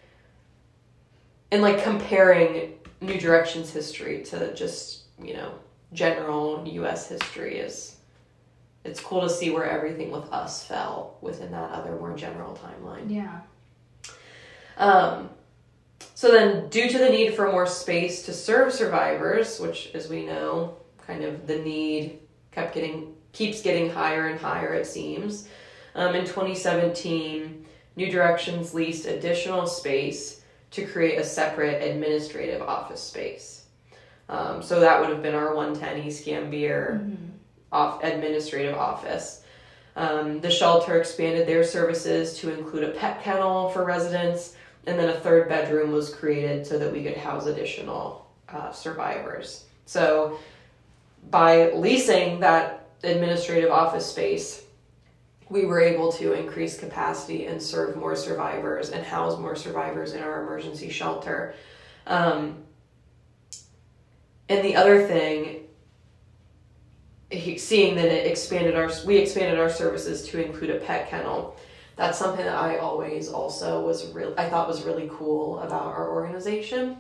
and 1.51 1.63
like 1.63 1.83
comparing 1.83 2.75
new 3.01 3.19
directions 3.19 3.71
history 3.71 4.23
to 4.23 4.55
just 4.55 5.05
you 5.23 5.35
know 5.35 5.53
general 5.93 6.65
us 6.67 7.09
history 7.09 7.59
is 7.59 7.97
it's 8.85 9.01
cool 9.01 9.21
to 9.23 9.29
see 9.31 9.51
where 9.51 9.69
everything 9.69 10.11
with 10.11 10.33
us 10.33 10.65
fell 10.65 11.17
within 11.21 11.51
that 11.53 11.71
other 11.73 11.97
more 11.97 12.15
general 12.17 12.57
timeline 12.57 13.11
Yeah. 13.11 13.41
Um, 14.77 15.31
so 16.21 16.31
then, 16.31 16.69
due 16.69 16.87
to 16.87 16.99
the 16.99 17.09
need 17.09 17.33
for 17.33 17.51
more 17.51 17.65
space 17.67 18.25
to 18.27 18.35
serve 18.35 18.75
survivors, 18.75 19.59
which, 19.59 19.91
as 19.95 20.11
we 20.11 20.27
know, 20.27 20.77
kind 21.07 21.25
of 21.25 21.47
the 21.47 21.57
need 21.57 22.19
kept 22.53 22.75
getting 22.75 23.15
keeps 23.33 23.63
getting 23.63 23.89
higher 23.89 24.27
and 24.27 24.39
higher, 24.39 24.75
it 24.75 24.87
seems. 24.87 25.49
Um, 25.95 26.15
in 26.15 26.27
2017, 26.27 27.65
New 27.97 28.11
Directions 28.11 28.75
leased 28.75 29.07
additional 29.07 29.67
space 29.67 30.43
to 30.73 30.85
create 30.85 31.19
a 31.19 31.25
separate 31.25 31.83
administrative 31.83 32.61
office 32.61 33.03
space. 33.03 33.65
Um, 34.29 34.63
so 34.63 34.79
that 34.81 35.01
would 35.01 35.09
have 35.09 35.23
been 35.23 35.35
our 35.35 35.55
110 35.55 36.07
East 36.07 36.27
Gambier 36.27 37.01
Mhm. 37.03 37.31
off 37.73 38.05
administrative 38.05 38.77
office. 38.77 39.43
Um, 39.97 40.43
the 40.43 40.51
shelter 40.51 40.99
expanded 40.99 41.49
their 41.49 41.65
services 41.65 42.39
to 42.41 42.53
include 42.53 42.85
a 42.85 42.91
pet 42.91 43.23
kennel 43.25 43.71
for 43.71 43.87
residents, 43.87 44.55
and 44.87 44.99
then 44.99 45.11
a 45.11 45.21
third 45.21 45.49
bedroom 45.49 45.93
was 45.93 46.15
created 46.15 46.67
so 46.67 46.79
that 46.79 46.93
we 46.93 47.03
could 47.03 47.17
house 47.17 47.47
additional 47.47 48.31
uh, 48.49 48.73
survivors. 48.73 49.65
So, 49.87 50.39
by 51.31 51.73
leasing 51.73 52.41
that 52.41 52.89
administrative 53.03 53.71
office 53.71 54.07
space, 54.07 54.63
we 55.51 55.67
were 55.67 55.81
able 55.81 56.13
to 56.13 56.33
increase 56.33 56.79
capacity 56.79 57.47
and 57.47 57.61
serve 57.61 57.97
more 57.97 58.17
survivors 58.17 58.91
and 58.91 59.05
house 59.05 59.39
more 59.39 59.57
survivors 59.57 60.13
in 60.13 60.23
our 60.23 60.43
emergency 60.43 60.89
shelter. 60.89 61.55
Um, 62.07 62.65
and 64.49 64.65
the 64.65 64.77
other 64.77 65.07
thing 65.07 65.67
seeing 67.59 67.95
that 67.95 68.07
it 68.07 68.27
expanded 68.27 68.75
our 68.75 68.91
we 69.07 69.17
expanded 69.17 69.59
our 69.59 69.71
services 69.71 70.27
to 70.29 70.45
include 70.45 70.71
a 70.71 70.79
pet 70.81 71.09
kennel 71.09 71.57
that's 72.01 72.19
something 72.19 72.45
that 72.47 72.57
i 72.57 72.79
always 72.79 73.29
also 73.29 73.69
was 73.89 73.99
real 74.17 74.33
i 74.39 74.49
thought 74.49 74.67
was 74.67 74.83
really 74.89 75.09
cool 75.19 75.59
about 75.61 75.83
our 75.95 76.11
organization 76.19 76.97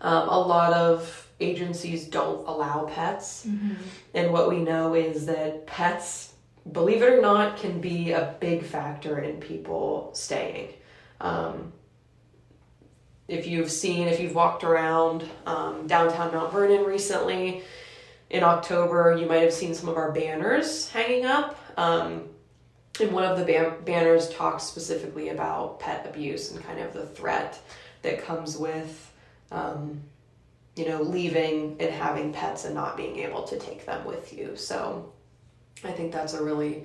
um, 0.00 0.28
a 0.28 0.40
lot 0.54 0.72
of 0.72 1.26
agencies 1.40 2.06
don't 2.06 2.46
allow 2.52 2.86
pets 2.92 3.46
Mhm. 3.46 3.76
and 4.14 4.32
what 4.32 4.48
we 4.48 4.58
know 4.70 4.94
is 4.94 5.26
that 5.26 5.66
pets 5.66 6.32
believe 6.78 7.02
it 7.02 7.10
or 7.16 7.20
not 7.22 7.56
can 7.56 7.80
be 7.80 8.12
a 8.12 8.34
big 8.40 8.64
factor 8.64 9.18
in 9.20 9.34
people 9.40 10.10
staying 10.12 10.70
um, 11.20 11.72
if 13.28 13.46
you've 13.46 13.70
seen 13.70 14.08
if 14.08 14.18
you've 14.20 14.34
walked 14.34 14.64
around 14.64 15.22
um, 15.46 15.86
downtown 15.86 16.32
mount 16.34 16.50
vernon 16.52 16.84
recently 16.84 17.62
in 18.30 18.42
October, 18.44 19.16
you 19.18 19.26
might 19.26 19.42
have 19.42 19.54
seen 19.54 19.72
some 19.74 19.88
of 19.88 19.96
our 19.96 20.12
banners 20.12 20.90
hanging 20.90 21.24
up. 21.24 21.56
Um, 21.78 22.24
and 23.00 23.12
one 23.12 23.24
of 23.24 23.38
the 23.38 23.44
ban- 23.44 23.74
banners 23.84 24.28
talks 24.30 24.64
specifically 24.64 25.28
about 25.30 25.80
pet 25.80 26.06
abuse 26.08 26.52
and 26.52 26.62
kind 26.64 26.80
of 26.80 26.92
the 26.92 27.06
threat 27.06 27.58
that 28.02 28.22
comes 28.24 28.56
with, 28.56 29.12
um, 29.50 30.00
you 30.76 30.88
know, 30.88 31.02
leaving 31.02 31.76
and 31.80 31.90
having 31.90 32.32
pets 32.32 32.64
and 32.64 32.74
not 32.74 32.96
being 32.96 33.18
able 33.18 33.42
to 33.44 33.58
take 33.58 33.84
them 33.86 34.04
with 34.04 34.32
you. 34.32 34.56
So 34.56 35.12
I 35.84 35.90
think 35.92 36.12
that's 36.12 36.34
a 36.34 36.42
really 36.42 36.84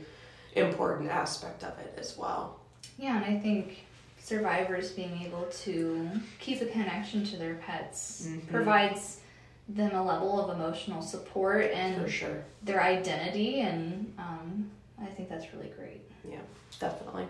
important 0.56 1.10
aspect 1.10 1.64
of 1.64 1.78
it 1.80 1.96
as 1.98 2.18
well. 2.18 2.60
Yeah, 2.98 3.18
and 3.22 3.26
I 3.26 3.40
think 3.40 3.86
survivors 4.20 4.92
being 4.92 5.22
able 5.24 5.44
to 5.64 6.10
keep 6.40 6.62
a 6.62 6.66
connection 6.66 7.26
to 7.26 7.38
their 7.38 7.56
pets 7.56 8.28
Mhm. 8.28 8.48
provides 8.50 9.20
them 9.68 9.96
a 9.96 10.04
level 10.04 10.40
of 10.40 10.56
emotional 10.58 11.02
support 11.02 11.72
and 11.72 12.02
For 12.04 12.10
sure. 12.10 12.44
their 12.62 12.82
identity, 12.82 13.62
and 13.62 14.14
um, 14.18 14.70
I 15.04 15.08
think 15.08 15.30
that's 15.30 15.54
really 15.54 15.72
great. 15.78 16.02
Yeah, 16.30 16.40
definitely. 16.80 17.28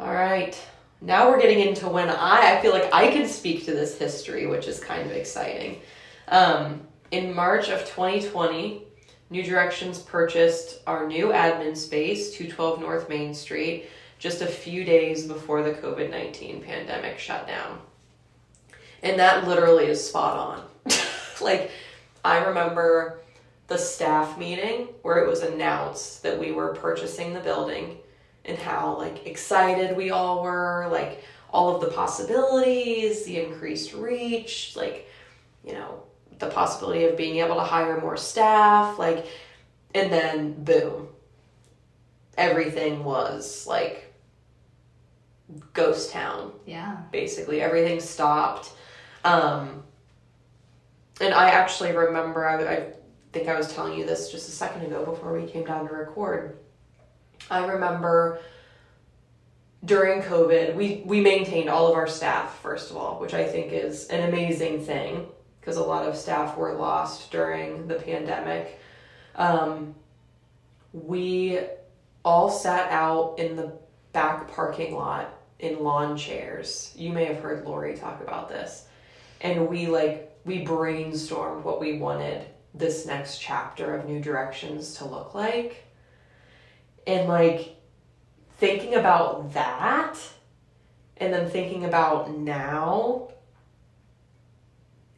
All 0.00 0.12
right. 0.12 0.60
Now 1.00 1.30
we're 1.30 1.40
getting 1.40 1.60
into 1.60 1.88
when 1.88 2.08
I, 2.08 2.56
I 2.56 2.62
feel 2.62 2.72
like 2.72 2.92
I 2.92 3.08
can 3.08 3.28
speak 3.28 3.64
to 3.66 3.72
this 3.72 3.96
history, 3.98 4.46
which 4.46 4.66
is 4.66 4.80
kind 4.80 5.08
of 5.08 5.12
exciting. 5.12 5.80
Um, 6.28 6.80
in 7.10 7.34
March 7.34 7.68
of 7.68 7.80
2020, 7.80 8.82
New 9.30 9.42
Directions 9.42 10.00
purchased 10.00 10.80
our 10.86 11.06
new 11.06 11.28
admin 11.28 11.76
space, 11.76 12.32
212 12.32 12.80
North 12.80 13.08
Main 13.08 13.34
Street, 13.34 13.86
just 14.18 14.42
a 14.42 14.46
few 14.46 14.84
days 14.84 15.26
before 15.26 15.62
the 15.62 15.72
COVID 15.72 16.10
19 16.10 16.62
pandemic 16.62 17.18
shut 17.18 17.46
down. 17.46 17.78
And 19.02 19.18
that 19.20 19.46
literally 19.46 19.86
is 19.86 20.06
spot 20.06 20.36
on. 20.36 20.94
like, 21.40 21.70
I 22.24 22.44
remember 22.44 23.20
the 23.68 23.76
staff 23.78 24.38
meeting 24.38 24.88
where 25.02 25.18
it 25.18 25.28
was 25.28 25.42
announced 25.42 26.22
that 26.22 26.38
we 26.38 26.52
were 26.52 26.74
purchasing 26.74 27.34
the 27.34 27.40
building 27.40 27.98
and 28.44 28.56
how 28.58 28.96
like 28.96 29.26
excited 29.26 29.96
we 29.96 30.10
all 30.10 30.42
were 30.42 30.88
like 30.90 31.24
all 31.50 31.74
of 31.74 31.80
the 31.80 31.88
possibilities 31.88 33.24
the 33.24 33.40
increased 33.44 33.92
reach 33.92 34.74
like 34.76 35.08
you 35.64 35.72
know 35.72 36.02
the 36.38 36.46
possibility 36.48 37.04
of 37.04 37.16
being 37.16 37.36
able 37.38 37.56
to 37.56 37.62
hire 37.62 38.00
more 38.00 38.16
staff 38.16 38.98
like 38.98 39.26
and 39.94 40.12
then 40.12 40.52
boom 40.64 41.08
everything 42.36 43.02
was 43.02 43.66
like 43.66 44.14
ghost 45.72 46.10
town 46.10 46.52
Yeah. 46.66 46.96
basically 47.10 47.60
everything 47.62 48.00
stopped 48.00 48.70
um 49.24 49.82
and 51.20 51.32
i 51.32 51.48
actually 51.50 51.92
remember 51.92 52.46
I, 52.46 52.74
I 52.76 52.92
think 53.38 53.48
i 53.48 53.56
was 53.56 53.72
telling 53.72 53.98
you 53.98 54.06
this 54.06 54.30
just 54.30 54.48
a 54.48 54.52
second 54.52 54.84
ago 54.86 55.04
before 55.04 55.38
we 55.38 55.46
came 55.46 55.64
down 55.64 55.86
to 55.86 55.94
record 55.94 56.58
i 57.50 57.64
remember 57.64 58.38
during 59.84 60.22
covid 60.22 60.74
we 60.74 61.02
we 61.04 61.20
maintained 61.20 61.68
all 61.68 61.88
of 61.88 61.94
our 61.94 62.06
staff 62.06 62.60
first 62.60 62.90
of 62.90 62.96
all 62.96 63.20
which 63.20 63.34
i 63.34 63.44
think 63.44 63.72
is 63.72 64.06
an 64.08 64.28
amazing 64.28 64.80
thing 64.80 65.26
because 65.60 65.76
a 65.76 65.82
lot 65.82 66.06
of 66.08 66.16
staff 66.16 66.56
were 66.56 66.74
lost 66.74 67.30
during 67.30 67.86
the 67.86 67.94
pandemic 67.94 68.80
um, 69.36 69.94
we 70.92 71.60
all 72.24 72.50
sat 72.50 72.90
out 72.90 73.38
in 73.38 73.54
the 73.54 73.72
back 74.12 74.50
parking 74.52 74.94
lot 74.94 75.32
in 75.58 75.82
lawn 75.82 76.16
chairs. 76.16 76.92
You 76.96 77.12
may 77.12 77.26
have 77.26 77.40
heard 77.40 77.64
Lori 77.64 77.96
talk 77.96 78.20
about 78.20 78.48
this. 78.48 78.86
And 79.40 79.68
we 79.68 79.86
like 79.86 80.32
we 80.44 80.64
brainstormed 80.64 81.62
what 81.62 81.80
we 81.80 81.98
wanted 81.98 82.46
this 82.76 83.06
next 83.06 83.38
chapter 83.38 83.96
of 83.96 84.06
New 84.06 84.20
Directions 84.20 84.94
to 84.96 85.04
look 85.04 85.34
like. 85.34 85.84
And 87.06 87.28
like 87.28 87.76
thinking 88.58 88.94
about 88.94 89.52
that 89.54 90.18
and 91.18 91.32
then 91.32 91.48
thinking 91.48 91.84
about 91.84 92.30
now 92.36 93.28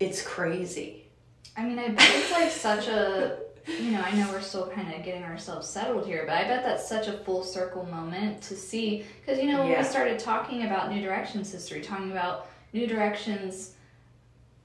it's 0.01 0.23
crazy. 0.23 1.05
I 1.57 1.65
mean, 1.65 1.79
I 1.79 1.89
bet 1.89 2.09
it's 2.15 2.31
like 2.31 2.51
such 2.53 2.87
a, 2.87 3.39
you 3.81 3.91
know, 3.91 4.01
I 4.01 4.13
know 4.13 4.31
we're 4.31 4.41
still 4.41 4.69
kind 4.69 4.95
of 4.95 5.03
getting 5.03 5.25
ourselves 5.25 5.69
settled 5.69 6.07
here, 6.07 6.23
but 6.25 6.37
I 6.37 6.45
bet 6.45 6.63
that's 6.63 6.89
such 6.89 7.09
a 7.09 7.13
full 7.13 7.43
circle 7.43 7.85
moment 7.85 8.41
to 8.43 8.55
see. 8.57 9.05
Because, 9.21 9.43
you 9.43 9.51
know, 9.51 9.61
when 9.63 9.73
Yeah. 9.73 9.83
we 9.83 9.85
started 9.89 10.21
talking 10.21 10.65
about 10.67 10.93
New 10.93 11.03
Directions 11.03 11.51
history, 11.51 11.81
talking 11.81 12.13
about 12.13 12.47
New 12.73 12.87
Directions 12.87 13.73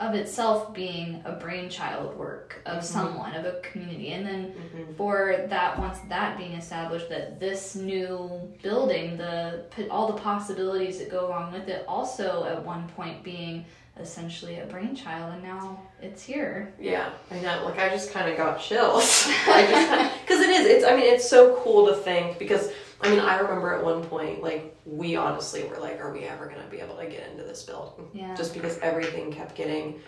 of 0.04 0.16
itself 0.16 0.74
being 0.74 1.22
a 1.26 1.32
brainchild 1.34 2.16
work 2.18 2.62
of 2.66 2.80
Mhm. 2.80 2.84
someone, 2.84 3.34
of 3.36 3.46
a 3.46 3.54
community, 3.62 4.10
and 4.14 4.26
then 4.26 4.54
Mm-hmm. 4.54 4.94
for 4.96 5.46
that 5.50 5.78
once 5.80 6.00
that 6.10 6.38
being 6.38 6.54
established 6.54 7.10
that 7.10 7.40
this 7.40 7.76
new 7.76 8.30
building 8.62 9.18
the 9.18 9.64
all 9.90 10.08
the 10.08 10.20
possibilities 10.20 11.00
that 11.00 11.10
go 11.10 11.28
along 11.28 11.54
with 11.54 11.68
it 11.70 11.84
also 11.88 12.46
at 12.46 12.64
one 12.66 12.88
point 12.96 13.24
being 13.24 13.66
essentially 14.00 14.60
a 14.60 14.66
brainchild 14.66 15.32
and 15.34 15.44
now 15.44 15.80
it's 16.02 16.24
here 16.24 16.74
Yeah, 16.80 17.10
I 17.32 17.40
know. 17.40 17.64
Like 17.66 17.78
I 17.80 17.90
just 17.90 18.12
kind 18.12 18.30
of 18.30 18.36
got 18.36 18.60
chills. 18.60 19.28
I 19.48 19.66
just 19.70 20.22
because 20.22 20.42
it 20.42 20.50
is. 20.50 20.66
It's. 20.66 20.86
I 20.86 20.96
mean, 20.96 21.06
it's 21.14 21.30
so 21.30 21.56
cool 21.64 21.86
to 21.88 21.96
think 21.96 22.40
because 22.40 22.72
I 23.04 23.10
mean, 23.10 23.20
I 23.20 23.40
remember 23.40 23.74
at 23.74 23.84
one 23.84 24.04
point, 24.04 24.42
like 24.42 24.76
we 24.86 25.16
honestly 25.16 25.64
were 25.66 25.78
like, 25.78 26.00
are 26.00 26.12
we 26.14 26.22
ever 26.26 26.48
gonna 26.48 26.68
be 26.70 26.80
able 26.80 26.96
to 26.98 27.06
get 27.06 27.30
into 27.32 27.44
this 27.44 27.64
building? 27.64 28.08
yeah 28.14 28.34
Just 28.36 28.54
because 28.54 28.78
everything 28.80 29.32
kept 29.32 29.56
getting, 29.56 30.00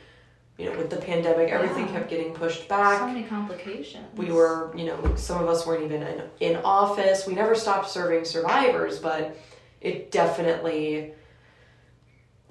you 0.57 0.69
know, 0.69 0.77
with 0.77 0.89
the 0.89 0.97
pandemic, 0.97 1.49
everything 1.49 1.85
Yeah. 1.87 1.93
kept 1.93 2.09
getting 2.09 2.33
pushed 2.33 2.67
back. 2.69 2.99
so 2.99 3.07
many 3.07 3.23
complications 3.23 4.05
We 4.17 4.31
were, 4.31 4.71
you 4.75 4.85
know, 4.85 5.15
some 5.15 5.41
of 5.43 5.49
us 5.49 5.65
weren't 5.67 5.83
even 5.83 6.01
in, 6.03 6.21
in 6.39 6.55
office. 6.63 7.27
We 7.27 7.33
never 7.35 7.53
stopped 7.55 7.89
serving 7.89 8.25
survivors, 8.25 8.99
but 8.99 9.37
it 9.81 10.11
definitely 10.11 11.13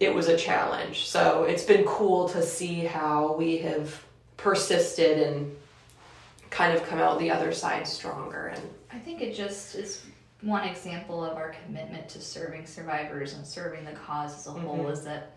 it 0.00 0.12
was 0.14 0.28
a 0.28 0.36
challenge. 0.36 1.06
So 1.06 1.44
it's 1.44 1.62
been 1.64 1.84
cool 1.84 2.28
to 2.30 2.42
see 2.42 2.80
how 2.80 3.34
we 3.36 3.58
have 3.58 4.04
persisted 4.36 5.18
and 5.22 5.56
kind 6.50 6.76
of 6.76 6.84
come 6.86 6.98
out 6.98 7.18
the 7.18 7.30
other 7.30 7.50
side 7.50 7.84
stronger 7.84 8.46
and 8.54 8.62
i 8.92 8.98
think 8.98 9.20
it 9.20 9.34
just 9.34 9.74
is 9.74 10.04
one 10.44 10.64
example 10.68 11.24
of 11.24 11.36
our 11.36 11.54
commitment 11.64 12.08
to 12.10 12.20
serving 12.20 12.66
survivors 12.66 13.32
and 13.34 13.46
serving 13.46 13.84
the 13.84 13.92
cause 13.92 14.36
as 14.36 14.46
a 14.46 14.50
whole 14.50 14.84
Mhm. 14.84 14.92
is 14.92 15.02
that 15.04 15.30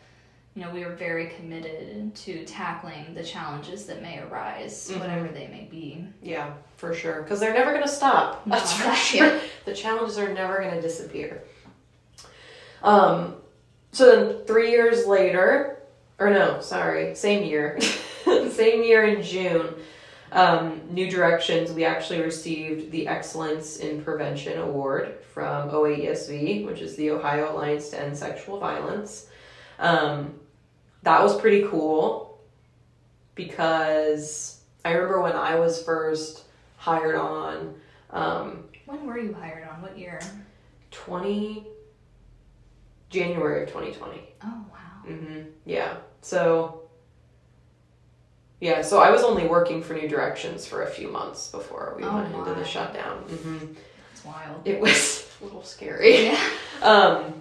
you 0.53 0.63
know 0.65 0.71
we 0.71 0.83
are 0.83 0.89
very 0.95 1.27
committed 1.27 2.13
to 2.15 2.43
tackling 2.45 3.13
the 3.13 3.23
challenges 3.23 3.85
that 3.85 4.01
may 4.01 4.19
arise 4.19 4.89
Mhm. 4.91 4.99
whatever 4.99 5.27
they 5.29 5.47
may 5.47 5.67
be 5.71 6.05
yeah, 6.21 6.51
for 6.77 6.93
sure. 6.93 7.21
Because 7.21 7.39
they're 7.39 7.53
never 7.53 7.71
gonna 7.73 7.87
stop. 7.87 8.45
No, 8.45 8.55
That's 8.55 8.73
for 8.73 8.93
sure. 8.95 9.39
The 9.65 9.73
challenges 9.73 10.17
are 10.17 10.27
never 10.33 10.59
gonna 10.61 10.81
disappear. 10.81 11.41
Um, 12.83 13.37
so 13.91 14.05
then 14.15 14.45
three 14.45 14.71
years 14.71 15.05
later, 15.05 15.79
or 16.19 16.29
no, 16.31 16.59
sorry, 16.59 17.15
same 17.15 17.43
year, 17.43 17.79
same 18.51 18.83
year 18.83 19.03
in 19.05 19.21
June, 19.21 19.73
um, 20.31 20.81
New 20.89 21.09
Directions, 21.09 21.71
we 21.71 21.85
actually 21.85 22.21
received 22.21 22.91
the 22.91 23.07
Excellence 23.07 23.77
in 23.77 24.03
Prevention 24.03 24.59
Award 24.59 25.19
from 25.33 25.69
OAESV, 25.69 26.65
which 26.65 26.81
is 26.81 26.95
the 26.95 27.11
Ohio 27.11 27.53
Alliance 27.53 27.89
to 27.89 28.01
End 28.01 28.17
Sexual 28.17 28.59
Violence. 28.59 29.27
Um, 29.79 30.39
that 31.03 31.21
was 31.21 31.39
pretty 31.39 31.67
cool 31.67 32.39
because 33.35 34.61
I 34.83 34.91
remember 34.91 35.21
when 35.21 35.35
I 35.35 35.55
was 35.55 35.81
first 35.83 36.43
hired 36.77 37.15
on, 37.15 37.75
um, 38.09 38.65
when 38.85 39.05
were 39.05 39.19
you 39.19 39.33
hired 39.33 39.67
on 39.67 39.81
what 39.81 39.97
year 39.97 40.19
20 40.91 41.67
January 43.09 43.63
of 43.63 43.69
2020. 43.69 44.21
oh 44.43 44.65
wow 44.71 44.87
Mm-hmm. 45.07 45.49
Yeah. 45.65 45.97
So 46.21 46.86
yeah, 48.59 48.81
so 48.81 48.99
I 48.99 49.11
was 49.11 49.23
only 49.23 49.47
working 49.47 49.81
for 49.83 49.93
New 49.93 50.07
Directions 50.07 50.65
for 50.65 50.83
a 50.83 50.87
few 50.89 51.09
months 51.09 51.49
before 51.49 51.93
we 51.97 52.03
Oh 52.03 52.15
went 52.15 52.33
into 52.35 52.53
the 52.53 52.65
shutdown. 52.65 53.19
hmm 53.23 53.57
That's 54.09 54.25
wild. 54.25 54.61
It 54.65 54.79
was 54.79 55.27
a 55.41 55.45
little 55.45 55.63
scary. 55.63 56.25
Yeah. 56.25 56.39
Um, 56.81 57.33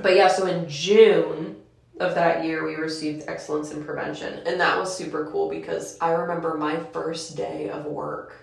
but 0.00 0.14
yeah, 0.14 0.28
so 0.28 0.46
in 0.46 0.68
June 0.68 1.56
of 1.98 2.14
that 2.14 2.44
year, 2.44 2.64
we 2.64 2.76
received 2.76 3.24
Excellence 3.28 3.72
in 3.72 3.84
Prevention, 3.84 4.40
and 4.46 4.60
that 4.60 4.78
was 4.78 4.96
super 4.96 5.28
cool 5.32 5.50
because 5.50 5.98
I 6.00 6.12
remember 6.12 6.54
my 6.56 6.78
first 6.92 7.36
day 7.36 7.68
of 7.68 7.84
work. 7.86 8.36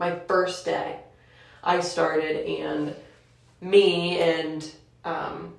My 0.00 0.18
first 0.26 0.64
day, 0.64 0.98
I 1.62 1.78
started, 1.80 2.44
and 2.44 2.94
me 3.60 4.18
and 4.18 4.68
um, 5.04 5.54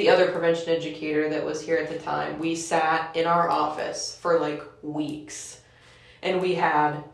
the 0.00 0.08
other 0.08 0.32
prevention 0.32 0.70
educator 0.70 1.28
that 1.28 1.44
was 1.44 1.60
here 1.60 1.76
at 1.76 1.90
the 1.90 1.98
time, 1.98 2.38
we 2.38 2.56
sat 2.56 3.14
in 3.14 3.26
our 3.26 3.50
office 3.50 4.18
for 4.18 4.40
like 4.40 4.62
weeks, 4.82 5.60
and 6.22 6.40
we 6.40 6.54
had 6.54 7.04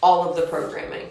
all 0.00 0.30
of 0.30 0.36
the 0.36 0.42
programming 0.42 1.10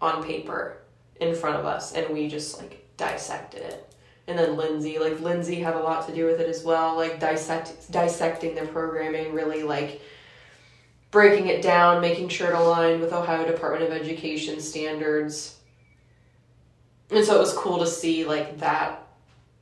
on 0.00 0.22
paper 0.22 0.76
in 1.20 1.34
front 1.34 1.56
of 1.56 1.66
us 1.66 1.94
and 1.94 2.08
we 2.08 2.28
just 2.28 2.58
like 2.58 2.86
dissected 2.96 3.60
it. 3.60 3.92
And 4.28 4.38
then 4.38 4.56
lindsay 4.56 4.98
like 4.98 5.20
lindsay 5.20 5.56
had 5.56 5.74
a 5.74 5.80
lot 5.80 6.06
to 6.06 6.14
do 6.14 6.24
with 6.24 6.40
it 6.40 6.48
as 6.48 6.62
well 6.62 6.96
like 6.96 7.20
dissect 7.20 7.90
dissecting 7.90 8.54
the 8.54 8.62
programming 8.66 9.34
really 9.34 9.62
like 9.62 10.00
breaking 11.10 11.48
it 11.48 11.60
down 11.60 12.00
making 12.00 12.28
sure 12.28 12.48
it 12.48 12.54
aligned 12.54 13.00
with 13.00 13.12
ohio 13.12 13.44
department 13.46 13.84
of 13.84 13.92
education 13.92 14.60
standards. 14.60 15.56
And 17.10 17.24
so 17.24 17.34
it 17.34 17.40
was 17.40 17.52
cool 17.52 17.80
to 17.80 17.86
see 17.86 18.24
like 18.24 18.60
that 18.60 19.09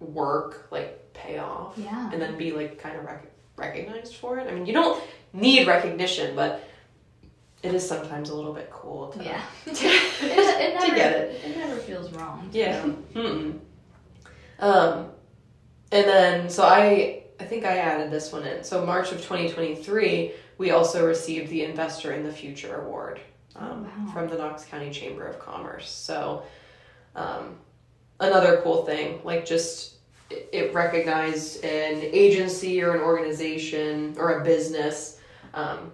work 0.00 0.68
like 0.70 1.12
pay 1.12 1.38
off 1.38 1.76
Yeah. 1.76 2.10
and 2.12 2.20
then 2.22 2.36
be 2.38 2.52
like 2.52 2.78
kind 2.78 2.96
of 2.96 3.04
rec- 3.04 3.32
recognized 3.56 4.14
for 4.16 4.38
it 4.38 4.46
i 4.48 4.52
mean 4.54 4.66
you 4.66 4.72
don't 4.72 5.02
need 5.32 5.66
recognition 5.66 6.36
but 6.36 6.62
it 7.62 7.74
is 7.74 7.86
sometimes 7.86 8.30
a 8.30 8.34
little 8.34 8.52
bit 8.52 8.70
cool 8.70 9.08
to 9.08 9.24
Yeah. 9.24 9.42
to, 9.64 9.70
It, 9.86 10.74
never, 10.74 10.86
to 10.86 10.94
get 10.94 11.12
it 11.12 11.44
It 11.44 11.56
never 11.56 11.76
feels 11.76 12.12
wrong. 12.12 12.48
yeah. 12.52 12.84
Um, 14.60 15.10
and 15.92 16.06
then 16.06 16.50
so 16.50 16.64
I 16.64 17.22
I 17.40 17.44
think 17.44 17.64
I 17.64 17.78
added 17.78 18.10
this 18.10 18.32
one 18.32 18.44
in. 18.44 18.64
So 18.64 18.84
March 18.84 19.12
of 19.12 19.18
2023, 19.18 20.32
we 20.58 20.70
also 20.72 21.06
received 21.06 21.50
the 21.50 21.62
Investor 21.64 22.12
in 22.12 22.24
the 22.24 22.32
Future 22.32 22.82
Award 22.82 23.20
um, 23.54 23.86
Oh, 23.88 24.04
wow. 24.06 24.12
from 24.12 24.28
the 24.28 24.36
Knox 24.36 24.64
County 24.64 24.90
Chamber 24.90 25.24
of 25.26 25.38
Commerce. 25.38 25.88
So 25.88 26.42
um, 27.14 27.56
another 28.20 28.60
cool 28.62 28.84
thing, 28.84 29.20
like 29.24 29.44
just 29.46 29.94
it- 30.30 30.72
recognized 30.74 31.64
an 31.64 32.00
agency 32.02 32.82
or 32.82 32.94
an 32.94 33.00
organization 33.00 34.14
or 34.18 34.40
a 34.40 34.44
business 34.44 35.20
um, 35.54 35.92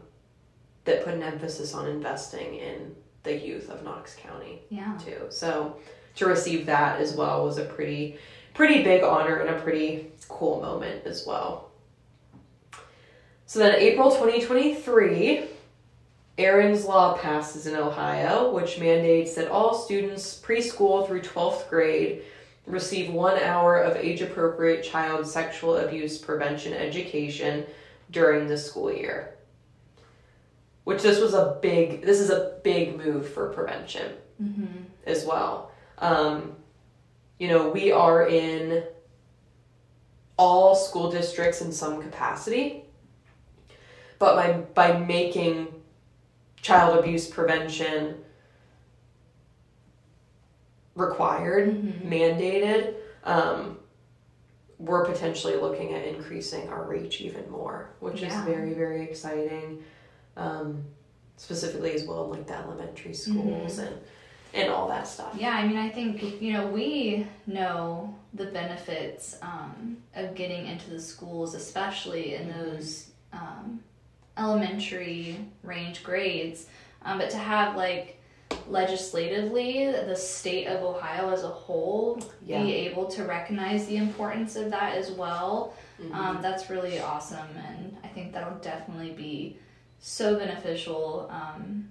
that 0.84 1.04
put 1.04 1.14
an 1.14 1.22
emphasis 1.22 1.74
on 1.74 1.87
investing 1.88 2.56
in 2.56 2.94
the 3.22 3.34
youth 3.37 3.70
of 3.70 3.82
Knox 3.84 4.14
County 4.16 4.62
Yeah. 4.68 4.98
too. 5.02 5.26
So 5.30 5.76
to 6.16 6.26
receive 6.26 6.66
that 6.66 7.00
as 7.00 7.14
well 7.14 7.44
was 7.44 7.58
a 7.58 7.64
pretty 7.64 8.18
pretty 8.52 8.84
big 8.84 9.02
honor 9.02 9.37
and 9.38 9.50
a 9.50 9.60
pretty 9.60 10.12
cool 10.28 10.60
moment 10.60 11.04
as 11.06 11.26
well. 11.26 11.70
So 13.46 13.58
then 13.58 13.74
April 13.76 14.10
2023, 14.10 15.44
Erin's 16.36 16.84
Law 16.84 17.16
passes 17.16 17.66
in 17.66 17.76
Ohio, 17.76 18.50
which 18.52 18.80
mandates 18.80 19.34
that 19.34 19.48
all 19.48 19.74
students 19.74 20.40
preschool 20.40 21.06
through 21.06 21.20
12th 21.22 21.68
grade 21.68 22.22
receive 22.66 23.12
one 23.12 23.38
hour 23.38 23.76
of 23.78 23.96
age 23.96 24.20
appropriate 24.20 24.82
child 24.82 25.26
sexual 25.26 25.76
abuse 25.76 26.18
prevention 26.18 26.72
education 26.72 27.64
during 28.10 28.48
the 28.48 28.56
school 28.56 28.92
year. 28.92 29.34
Which 30.84 31.02
this 31.02 31.20
was 31.20 31.34
a 31.34 31.58
big, 31.62 32.02
this 32.02 32.20
is 32.20 32.30
a 32.30 32.58
big 32.64 32.96
move 32.96 33.28
for 33.28 33.52
prevention 33.52 34.12
Mm-hmm. 34.42 34.66
as 35.06 35.24
well. 35.24 35.70
Um, 35.98 36.56
you 37.38 37.46
know, 37.46 37.68
we 37.68 37.92
are 37.92 38.26
in 38.26 38.82
all 40.36 40.74
school 40.74 41.08
districts 41.08 41.60
in 41.60 41.70
some 41.70 42.02
capacity, 42.02 42.82
but 44.18 44.34
by 44.34 44.52
by 44.74 44.98
making 44.98 45.68
child 46.64 46.98
abuse 46.98 47.29
prevention 47.29 48.16
required, 50.96 51.68
Mm-hmm. 51.68 52.11
mandated, 52.12 52.94
um, 53.24 53.79
we're 54.79 55.05
potentially 55.05 55.57
looking 55.57 55.92
at 55.94 56.05
increasing 56.07 56.68
our 56.68 56.85
reach 56.85 57.20
even 57.20 57.48
more, 57.50 57.90
which 58.00 58.20
Yeah. 58.22 58.29
is 58.40 58.44
very 58.44 58.74
very 58.74 59.03
exciting. 59.05 59.83
Um, 60.37 60.85
specifically 61.37 61.92
as 61.94 62.05
well 62.05 62.24
in 62.24 62.31
like 62.31 62.46
the 62.46 62.55
elementary 62.57 63.12
schools 63.14 63.79
and 63.79 63.96
and 64.53 64.68
all 64.70 64.87
that 64.88 65.07
stuff. 65.09 65.35
Yeah, 65.37 65.50
I 65.50 65.66
mean, 65.66 65.77
I 65.77 65.88
think, 65.90 66.40
you 66.40 66.53
know, 66.53 66.68
we 66.68 67.27
know 67.48 68.14
the 68.35 68.46
benefits 68.46 69.37
um, 69.42 69.96
of 70.14 70.37
getting 70.37 70.66
into 70.68 70.90
the 70.90 71.00
schools, 71.00 71.55
especially 71.57 72.37
in 72.37 72.53
those 72.53 73.11
um, 73.33 73.81
elementary 74.36 75.36
range 75.62 76.02
grades. 76.02 76.66
Um, 77.04 77.18
but 77.18 77.30
to 77.30 77.36
have, 77.36 77.76
like, 77.76 78.20
legislatively, 78.68 79.86
the 79.90 80.16
state 80.16 80.66
of 80.66 80.82
Ohio 80.82 81.30
as 81.30 81.42
a 81.44 81.48
whole 81.48 82.18
Yeah. 82.44 82.62
be 82.62 82.74
able 82.74 83.06
to 83.08 83.24
recognize 83.24 83.86
the 83.86 83.96
importance 83.96 84.56
of 84.56 84.70
that 84.70 84.96
as 84.96 85.10
well, 85.10 85.74
Mhm. 86.00 86.14
um, 86.14 86.42
that's 86.42 86.70
really 86.70 86.98
awesome. 87.00 87.46
And 87.68 87.96
I 88.02 88.08
think 88.08 88.32
that'll 88.32 88.58
definitely 88.58 89.10
be 89.10 89.58
so 90.00 90.36
beneficial 90.38 91.28
um, 91.30 91.88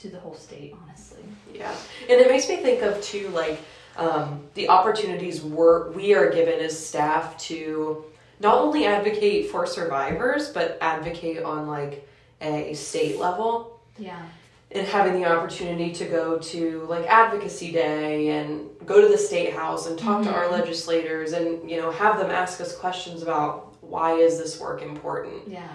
to 0.00 0.08
the 0.08 0.18
whole 0.20 0.34
state, 0.34 0.74
honestly. 0.82 1.22
Yeah, 1.52 1.72
and 2.02 2.20
it 2.20 2.28
makes 2.28 2.48
me 2.48 2.56
think 2.58 2.82
of 2.82 3.02
too 3.02 3.28
like 3.30 3.58
um, 3.96 4.46
the 4.54 4.68
opportunities 4.68 5.42
we're 5.42 5.90
we 5.90 6.14
are 6.14 6.30
given 6.30 6.60
as 6.60 6.78
staff 6.86 7.36
to 7.38 8.04
not 8.40 8.58
only 8.58 8.86
advocate 8.86 9.50
for 9.50 9.66
survivors 9.66 10.48
but 10.50 10.78
advocate 10.80 11.42
on 11.42 11.66
like 11.66 12.08
a 12.40 12.74
state 12.74 13.18
level 13.18 13.80
Yeah. 13.98 14.22
and 14.70 14.86
having 14.86 15.20
the 15.20 15.26
opportunity 15.28 15.92
to 15.94 16.04
go 16.04 16.38
to 16.38 16.84
like 16.88 17.06
advocacy 17.06 17.72
day 17.72 18.28
and 18.28 18.68
go 18.86 19.00
to 19.00 19.08
the 19.08 19.18
state 19.18 19.52
house 19.52 19.86
and 19.86 19.98
talk 19.98 20.22
to 20.24 20.30
our 20.32 20.44
Mhm. 20.44 20.52
legislators 20.52 21.32
and 21.32 21.68
you 21.70 21.80
know 21.80 21.90
have 21.90 22.18
them 22.18 22.30
ask 22.30 22.60
us 22.60 22.76
questions 22.76 23.22
about 23.22 23.74
why 23.82 24.12
is 24.14 24.38
this 24.38 24.60
work 24.60 24.82
important 24.82 25.48
Yeah. 25.48 25.66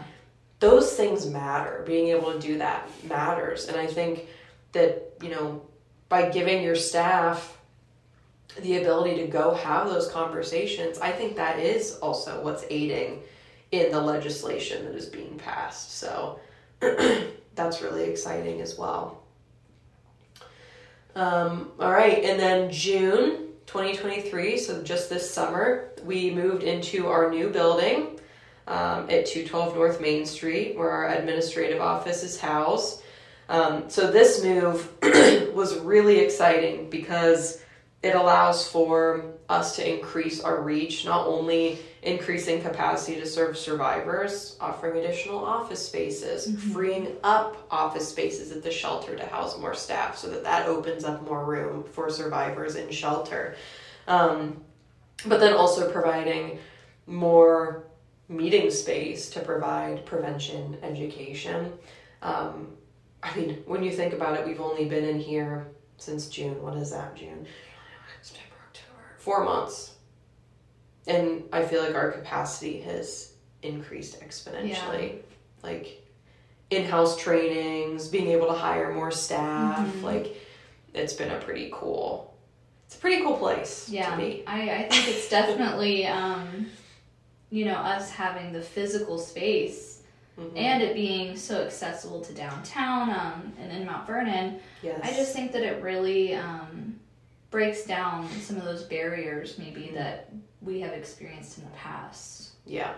those 0.60 0.94
things 0.96 1.26
matter. 1.26 1.84
Being 1.86 2.08
able 2.10 2.32
to 2.32 2.40
do 2.40 2.58
that 2.60 2.88
matters. 3.04 3.68
And 3.68 3.76
I 3.76 3.86
think 3.88 4.28
that, 4.72 5.12
you 5.22 5.30
know, 5.30 5.62
by 6.08 6.30
giving 6.30 6.64
your 6.64 6.76
staff 6.78 7.58
the 8.62 8.78
ability 8.78 9.18
to 9.18 9.28
go 9.28 9.54
have 9.54 9.88
those 9.88 10.10
conversations, 10.12 11.00
I 11.00 11.12
think 11.12 11.36
that 11.36 11.60
is 11.60 11.98
also 12.02 12.44
what's 12.44 12.66
aiding 12.70 13.22
in 13.72 13.92
the 13.92 14.00
legislation 14.00 14.86
that 14.86 14.96
is 14.96 15.08
being 15.08 15.38
passed. 15.38 15.98
So 15.98 16.40
that's 17.56 17.82
really 17.82 18.04
exciting 18.04 18.62
as 18.62 18.78
well. 18.78 19.24
Um, 21.16 21.72
all 21.80 21.92
right, 21.92 22.24
and 22.24 22.40
then 22.40 22.72
June 22.72 23.50
2023, 23.68 24.58
so 24.58 24.84
just 24.84 25.10
this 25.10 25.30
summer, 25.30 25.92
we 26.04 26.32
moved 26.32 26.64
into 26.64 27.08
our 27.08 27.30
new 27.30 27.50
building 27.50 28.20
um, 28.68 29.10
at 29.10 29.26
212 29.26 29.76
North 29.76 30.02
Main 30.02 30.26
Street, 30.26 30.78
where 30.78 30.90
our 30.90 31.10
administrative 31.10 31.82
office 31.82 32.24
is 32.24 32.40
housed. 32.40 33.04
Um, 33.50 33.90
so 33.90 34.10
this 34.10 34.44
move 34.44 34.92
was 35.54 35.78
really 35.80 36.20
exciting 36.20 36.90
because 36.90 37.62
it 38.04 38.16
allows 38.16 38.68
for 38.68 39.34
us 39.48 39.78
to 39.78 39.96
increase 39.96 40.42
our 40.42 40.62
reach, 40.62 41.06
not 41.06 41.26
only 41.26 41.80
increasing 42.02 42.62
capacity 42.62 43.18
to 43.20 43.26
serve 43.26 43.58
survivors, 43.58 44.58
offering 44.60 44.98
additional 44.98 45.40
office 45.40 45.86
spaces, 45.86 46.54
freeing 46.74 47.16
up 47.24 47.66
office 47.72 48.10
spaces 48.10 48.52
at 48.52 48.62
the 48.62 48.70
shelter 48.70 49.16
to 49.16 49.26
house 49.26 49.58
more 49.58 49.74
staff, 49.74 50.18
so 50.18 50.30
that 50.30 50.44
that 50.44 50.68
opens 50.68 51.06
up 51.06 51.24
more 51.24 51.46
room 51.46 51.84
for 51.84 52.10
survivors 52.10 52.76
in 52.76 52.92
shelter. 52.92 53.56
Um, 54.06 54.62
but 55.26 55.40
then 55.40 55.54
also 55.54 55.90
providing 55.90 56.60
more 57.08 57.86
meeting 58.28 58.70
space 58.70 59.30
to 59.30 59.40
provide 59.40 60.06
prevention 60.06 60.78
education. 60.84 61.72
Um, 62.22 62.74
I 63.22 63.34
mean, 63.38 63.64
when 63.66 63.82
you 63.82 63.92
think 63.92 64.14
about 64.14 64.38
it, 64.38 64.46
we've 64.46 64.60
only 64.60 64.86
been 64.86 65.06
in 65.06 65.20
here 65.20 65.68
since 65.98 66.28
June. 66.28 66.62
What 66.62 66.76
is 66.76 66.92
that? 66.92 67.16
June. 67.16 67.46
Four 69.24 69.46
months. 69.46 69.94
And 71.08 71.44
I 71.54 71.64
feel 71.64 71.82
like 71.82 71.96
our 71.96 72.12
capacity 72.12 72.82
has 72.82 73.32
increased 73.62 74.20
exponentially. 74.20 74.70
Yeah. 75.14 75.22
Like 75.62 76.04
in 76.70 76.84
house 76.84 77.18
trainings, 77.18 78.10
being 78.10 78.28
able 78.28 78.48
to 78.48 78.54
hire 78.54 78.92
more 78.94 79.12
staff. 79.12 79.88
Mhm. 79.88 80.04
Like 80.04 80.36
it's 80.94 81.14
been 81.14 81.32
a 81.32 81.40
pretty 81.40 81.70
cool, 81.74 82.34
it's 82.86 82.96
a 82.98 83.00
pretty 83.00 83.24
cool 83.24 83.38
place 83.38 83.88
Yeah, 83.90 84.12
to 84.12 84.18
be. 84.18 84.44
I, 84.46 84.70
I 84.70 84.90
think 84.90 85.08
it's 85.08 85.30
definitely, 85.30 86.06
um, 86.06 86.68
you 87.50 87.64
know, 87.64 87.76
us 87.76 88.10
having 88.10 88.52
the 88.52 88.62
physical 88.62 89.18
space 89.18 90.02
Mhm. 90.38 90.58
and 90.58 90.84
it 90.84 90.96
being 90.96 91.38
so 91.38 91.62
accessible 91.64 92.20
to 92.22 92.34
downtown 92.34 93.10
um, 93.12 93.54
and 93.58 93.72
in 93.72 93.86
Mount 93.86 94.06
Vernon. 94.06 94.60
yes. 94.82 95.00
I 95.02 95.14
just 95.14 95.32
think 95.34 95.54
that 95.54 95.64
it 95.64 95.82
really 95.82 96.34
um, 96.36 96.93
breaks 97.54 97.84
down 97.84 98.28
some 98.42 98.58
of 98.58 98.64
those 98.64 98.82
barriers 98.82 99.60
maybe 99.60 99.92
that 99.94 100.32
we 100.60 100.82
have 100.82 100.92
experienced 100.92 101.60
in 101.60 101.64
the 101.66 101.70
past. 101.70 102.50
Yeah, 102.66 102.94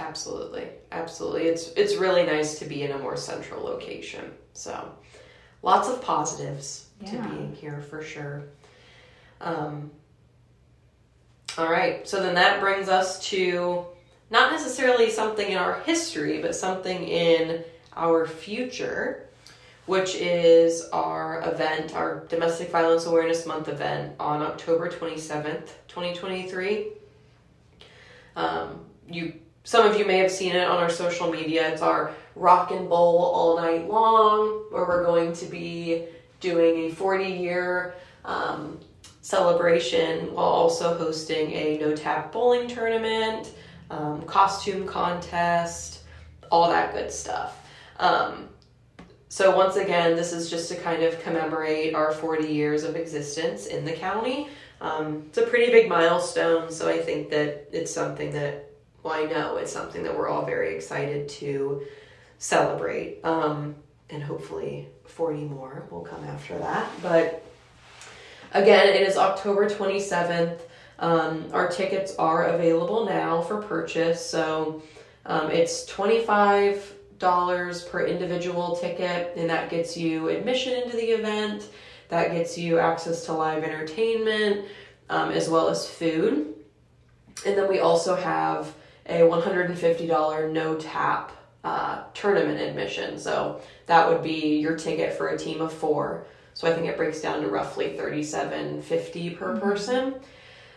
absolutely, 0.00 0.66
absolutely. 0.90 1.44
It's 1.44 1.68
it's 1.76 1.94
really 1.94 2.24
nice 2.24 2.58
to 2.58 2.64
be 2.64 2.82
in 2.82 2.90
a 2.90 2.98
more 2.98 3.16
central 3.16 3.62
location. 3.62 4.32
So, 4.52 4.92
lots 5.62 5.88
of 5.88 6.02
positives 6.02 6.86
to 7.06 7.12
being 7.22 7.54
here 7.54 7.80
for 7.88 8.02
sure. 8.02 8.42
Um, 9.40 9.92
all 11.56 11.70
right, 11.70 12.06
so 12.08 12.20
then 12.20 12.34
that 12.34 12.60
brings 12.60 12.88
us 12.88 13.24
to 13.30 13.86
not 14.30 14.50
necessarily 14.50 15.08
something 15.08 15.50
in 15.50 15.56
our 15.56 15.80
history, 15.80 16.42
but 16.42 16.56
something 16.56 17.04
in 17.04 17.64
our 17.96 18.26
future, 18.26 19.29
which 19.90 20.14
is 20.14 20.88
our 20.92 21.42
event, 21.52 21.96
our 21.96 22.24
Domestic 22.28 22.70
Violence 22.70 23.06
Awareness 23.06 23.44
Month 23.44 23.66
event 23.66 24.14
on 24.20 24.40
October 24.40 24.88
27th, 24.88 25.66
2023. 25.88 26.92
Um, 28.36 28.86
you 29.08 29.34
some 29.64 29.84
of 29.84 29.98
you 29.98 30.04
may 30.04 30.18
have 30.18 30.30
seen 30.30 30.54
it 30.54 30.64
on 30.64 30.76
our 30.76 30.90
social 30.90 31.28
media. 31.28 31.72
It's 31.72 31.82
our 31.82 32.14
rock 32.36 32.70
and 32.70 32.88
bowl 32.88 33.18
all 33.18 33.56
night 33.56 33.88
long, 33.88 34.66
where 34.70 34.84
we're 34.84 35.04
going 35.04 35.32
to 35.32 35.46
be 35.46 36.04
doing 36.38 36.88
a 36.88 36.94
40 36.94 37.24
year 37.24 37.96
um, 38.24 38.78
celebration 39.22 40.32
while 40.32 40.44
also 40.44 40.96
hosting 40.96 41.50
a 41.50 41.78
no 41.78 41.96
tap 41.96 42.30
bowling 42.30 42.68
tournament, 42.68 43.50
um, 43.90 44.22
costume 44.22 44.86
contest, 44.86 46.04
all 46.48 46.70
that 46.70 46.94
good 46.94 47.10
stuff. 47.10 47.66
Um, 47.98 48.49
so, 49.30 49.56
once 49.56 49.76
again, 49.76 50.14
this 50.14 50.34
is 50.34 50.50
just 50.50 50.68
to 50.70 50.76
kind 50.76 51.02
of 51.02 51.18
commemorate 51.22 51.94
our 51.94 52.12
40 52.12 52.48
years 52.48 52.84
of 52.84 52.96
existence 52.96 53.66
in 53.66 53.86
the 53.86 53.92
county. 53.92 54.48
Um, 54.82 55.24
it's 55.28 55.38
a 55.38 55.46
pretty 55.46 55.72
big 55.72 55.88
milestone, 55.88 56.70
so 56.70 56.88
I 56.88 56.98
think 56.98 57.30
that 57.30 57.68
it's 57.72 57.94
something 57.94 58.32
that 58.32 58.70
well, 59.02 59.14
I 59.14 59.24
know 59.24 59.56
it's 59.56 59.72
something 59.72 60.02
that 60.02 60.14
we're 60.14 60.28
all 60.28 60.44
very 60.44 60.74
excited 60.74 61.28
to 61.28 61.86
celebrate. 62.38 63.24
Um, 63.24 63.76
and 64.10 64.22
hopefully 64.22 64.88
40 65.06 65.44
more 65.44 65.86
will 65.90 66.00
come 66.02 66.24
after 66.24 66.58
that. 66.58 66.90
But 67.02 67.44
again, 68.52 68.88
it 68.88 69.02
is 69.02 69.16
October 69.16 69.68
27th. 69.68 70.58
Um, 70.98 71.46
our 71.52 71.68
tickets 71.68 72.14
are 72.16 72.46
available 72.48 73.06
now 73.06 73.40
for 73.42 73.62
purchase. 73.62 74.24
So 74.24 74.82
um, 75.24 75.50
it's 75.50 75.90
$25 75.90 76.82
per 77.20 78.06
individual 78.06 78.76
ticket, 78.76 79.34
and 79.36 79.48
that 79.50 79.70
gets 79.70 79.96
you 79.96 80.28
admission 80.28 80.82
into 80.82 80.96
the 80.96 81.10
event. 81.10 81.68
That 82.08 82.32
gets 82.32 82.58
you 82.58 82.78
access 82.78 83.24
to 83.26 83.32
live 83.32 83.62
entertainment 83.62 84.66
um, 85.08 85.30
as 85.30 85.48
well 85.48 85.68
as 85.68 85.88
food. 85.88 86.54
And 87.46 87.56
then 87.56 87.68
we 87.68 87.80
also 87.80 88.16
have 88.16 88.74
a 89.06 89.20
$150 89.20 90.52
no 90.52 90.76
tap 90.76 91.32
uh, 91.62 92.04
tournament 92.14 92.60
admission. 92.60 93.18
So 93.18 93.60
that 93.86 94.08
would 94.08 94.22
be 94.22 94.58
your 94.58 94.76
ticket 94.76 95.14
for 95.14 95.28
a 95.28 95.38
team 95.38 95.60
of 95.60 95.72
four. 95.72 96.26
So 96.54 96.68
I 96.68 96.72
think 96.72 96.86
it 96.86 96.96
breaks 96.96 97.20
down 97.20 97.42
to 97.42 97.48
roughly 97.48 97.96
thirty-seven 97.96 98.82
fifty 98.82 99.30
per 99.30 99.54
mm-hmm. 99.54 99.60
person, 99.60 100.14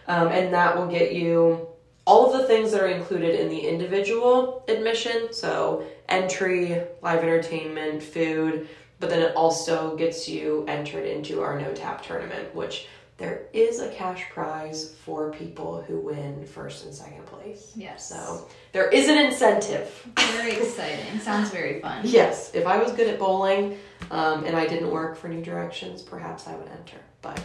um, 0.08 0.28
and 0.30 0.54
that 0.54 0.78
will 0.78 0.88
get 0.88 1.14
you 1.14 1.68
all 2.06 2.32
of 2.34 2.42
the 2.42 2.48
things 2.48 2.72
that 2.72 2.82
are 2.82 2.88
included 2.88 3.40
in 3.40 3.50
the 3.50 3.60
individual 3.60 4.64
admission. 4.68 5.32
So 5.32 5.86
entry, 6.10 6.82
live 7.02 7.20
entertainment, 7.20 8.04
food, 8.04 8.68
but 9.00 9.10
then 9.10 9.22
it 9.22 9.36
also 9.36 9.96
gets 9.96 10.28
you 10.28 10.66
entered 10.68 11.06
into 11.06 11.42
our 11.42 11.60
no 11.60 11.74
tap 11.74 12.04
tournament, 12.04 12.54
which 12.56 12.88
there 13.18 13.44
is 13.54 13.80
a 13.80 13.90
cash 13.90 14.26
prize 14.32 14.96
for 15.06 15.32
people 15.32 15.82
who 15.82 16.00
win 16.00 16.46
first 16.46 16.86
and 16.86 16.94
second 16.94 17.26
place. 17.28 17.72
Yes. 17.76 18.10
So 18.10 18.48
there 18.72 18.90
is 18.90 19.08
an 19.08 19.18
incentive. 19.18 19.90
Very 20.18 20.54
exciting. 20.54 21.20
Sounds 21.20 21.50
very 21.50 21.80
fun. 21.80 22.02
Yes. 22.04 22.54
If 22.54 22.66
I 22.66 22.78
was 22.82 22.92
good 22.92 23.08
at 23.08 23.20
bowling 23.20 23.78
um, 24.10 24.46
and 24.46 24.56
I 24.58 24.66
didn't 24.66 24.90
work 24.90 25.16
for 25.16 25.28
New 25.28 25.44
Directions, 25.44 26.02
perhaps 26.02 26.48
I 26.48 26.56
would 26.56 26.68
enter. 26.70 26.98
But 27.22 27.42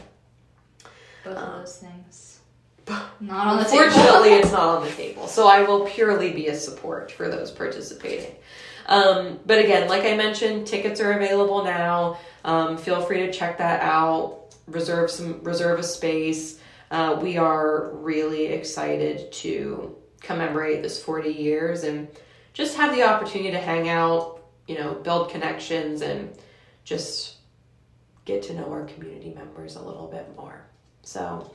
both 1.23 1.37
um, 1.37 1.45
of 1.45 1.59
those 1.61 1.77
things. 1.79 2.38
Not 3.21 3.47
on 3.47 3.59
the 3.59 3.65
table. 3.65 3.85
Unfortunately, 3.85 4.31
it's 4.35 4.53
not 4.53 4.79
on 4.79 4.85
the 4.85 4.91
table. 4.93 5.27
So 5.27 5.49
I 5.49 5.63
will 5.63 5.87
purely 5.87 6.33
be 6.33 6.49
a 6.49 6.57
support 6.57 7.13
for 7.13 7.29
those 7.29 7.51
participating. 7.51 8.35
Um, 8.87 9.41
but 9.45 9.59
again, 9.59 9.89
like 9.89 10.05
I 10.05 10.17
mentioned, 10.17 10.67
tickets 10.67 11.01
are 11.01 11.13
available 11.13 11.65
now. 11.65 12.19
Um, 12.45 12.79
feel 12.79 13.03
free 13.03 13.19
to 13.19 13.33
check 13.33 13.59
that 13.59 13.83
out 13.83 14.39
reserve 14.69 15.11
some 15.11 15.43
reserve 15.43 15.79
a 15.81 15.83
space. 15.83 16.61
Uh, 16.91 17.19
we 17.21 17.37
are 17.37 17.91
really 17.95 18.47
excited 18.47 19.31
to 19.33 19.97
commemorate 20.21 20.83
this 20.83 21.03
40 21.03 21.31
years 21.31 21.85
and 21.85 22.09
just 22.55 22.77
have 22.77 22.95
the 22.95 23.03
opportunity 23.03 23.51
to 23.51 23.59
hang 23.59 23.89
out, 23.89 24.43
you 24.67 24.79
know, 24.79 24.95
build 24.95 25.31
connections 25.31 26.03
and 26.03 26.31
just 26.85 27.37
get 28.25 28.43
to 28.43 28.55
know 28.55 28.71
our 28.71 28.85
community 28.85 29.33
members 29.35 29.77
a 29.77 29.83
little 29.83 30.07
bit 30.07 30.35
more. 30.37 30.65
So, 31.03 31.55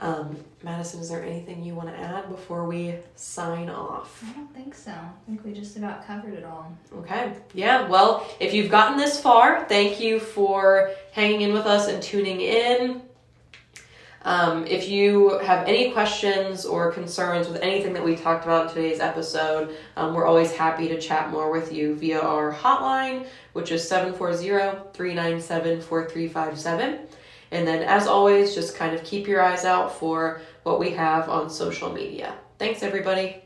um, 0.00 0.36
Madison, 0.62 1.00
is 1.00 1.10
there 1.10 1.22
anything 1.22 1.62
you 1.62 1.74
want 1.74 1.88
to 1.88 1.96
add 1.96 2.28
before 2.30 2.64
we 2.64 2.94
sign 3.16 3.68
off? 3.68 4.24
I 4.26 4.32
don't 4.32 4.52
think 4.54 4.74
so. 4.74 4.90
I 4.90 5.10
think 5.26 5.44
we 5.44 5.52
just 5.52 5.76
about 5.76 6.06
covered 6.06 6.34
it 6.34 6.44
all. 6.44 6.74
Okay. 6.98 7.34
Yeah. 7.52 7.86
Well, 7.86 8.26
if 8.40 8.54
you've 8.54 8.70
gotten 8.70 8.96
this 8.96 9.20
far, 9.20 9.64
thank 9.64 10.00
you 10.00 10.18
for 10.18 10.90
hanging 11.12 11.42
in 11.42 11.52
with 11.52 11.66
us 11.66 11.88
and 11.88 12.02
tuning 12.02 12.40
in. 12.40 13.02
Um, 14.22 14.66
if 14.66 14.88
you 14.88 15.38
have 15.38 15.66
any 15.66 15.92
questions 15.92 16.66
or 16.66 16.92
concerns 16.92 17.48
with 17.48 17.60
anything 17.62 17.94
that 17.94 18.04
we 18.04 18.16
talked 18.16 18.44
about 18.44 18.68
in 18.68 18.74
today's 18.74 19.00
episode, 19.00 19.74
um, 19.96 20.12
we're 20.14 20.26
always 20.26 20.52
happy 20.52 20.88
to 20.88 21.00
chat 21.00 21.30
more 21.30 21.50
with 21.50 21.72
you 21.72 21.94
via 21.94 22.20
our 22.20 22.52
hotline, 22.52 23.26
which 23.54 23.70
is 23.70 23.86
740 23.88 24.92
397 24.92 25.80
4357. 25.80 26.98
And 27.50 27.66
then, 27.66 27.82
as 27.82 28.06
always, 28.06 28.54
just 28.54 28.76
kind 28.76 28.94
of 28.94 29.02
keep 29.04 29.26
your 29.26 29.42
eyes 29.42 29.64
out 29.64 29.94
for 29.98 30.40
what 30.62 30.78
we 30.78 30.90
have 30.90 31.28
on 31.28 31.50
social 31.50 31.92
media. 31.92 32.34
Thanks, 32.58 32.82
everybody. 32.82 33.42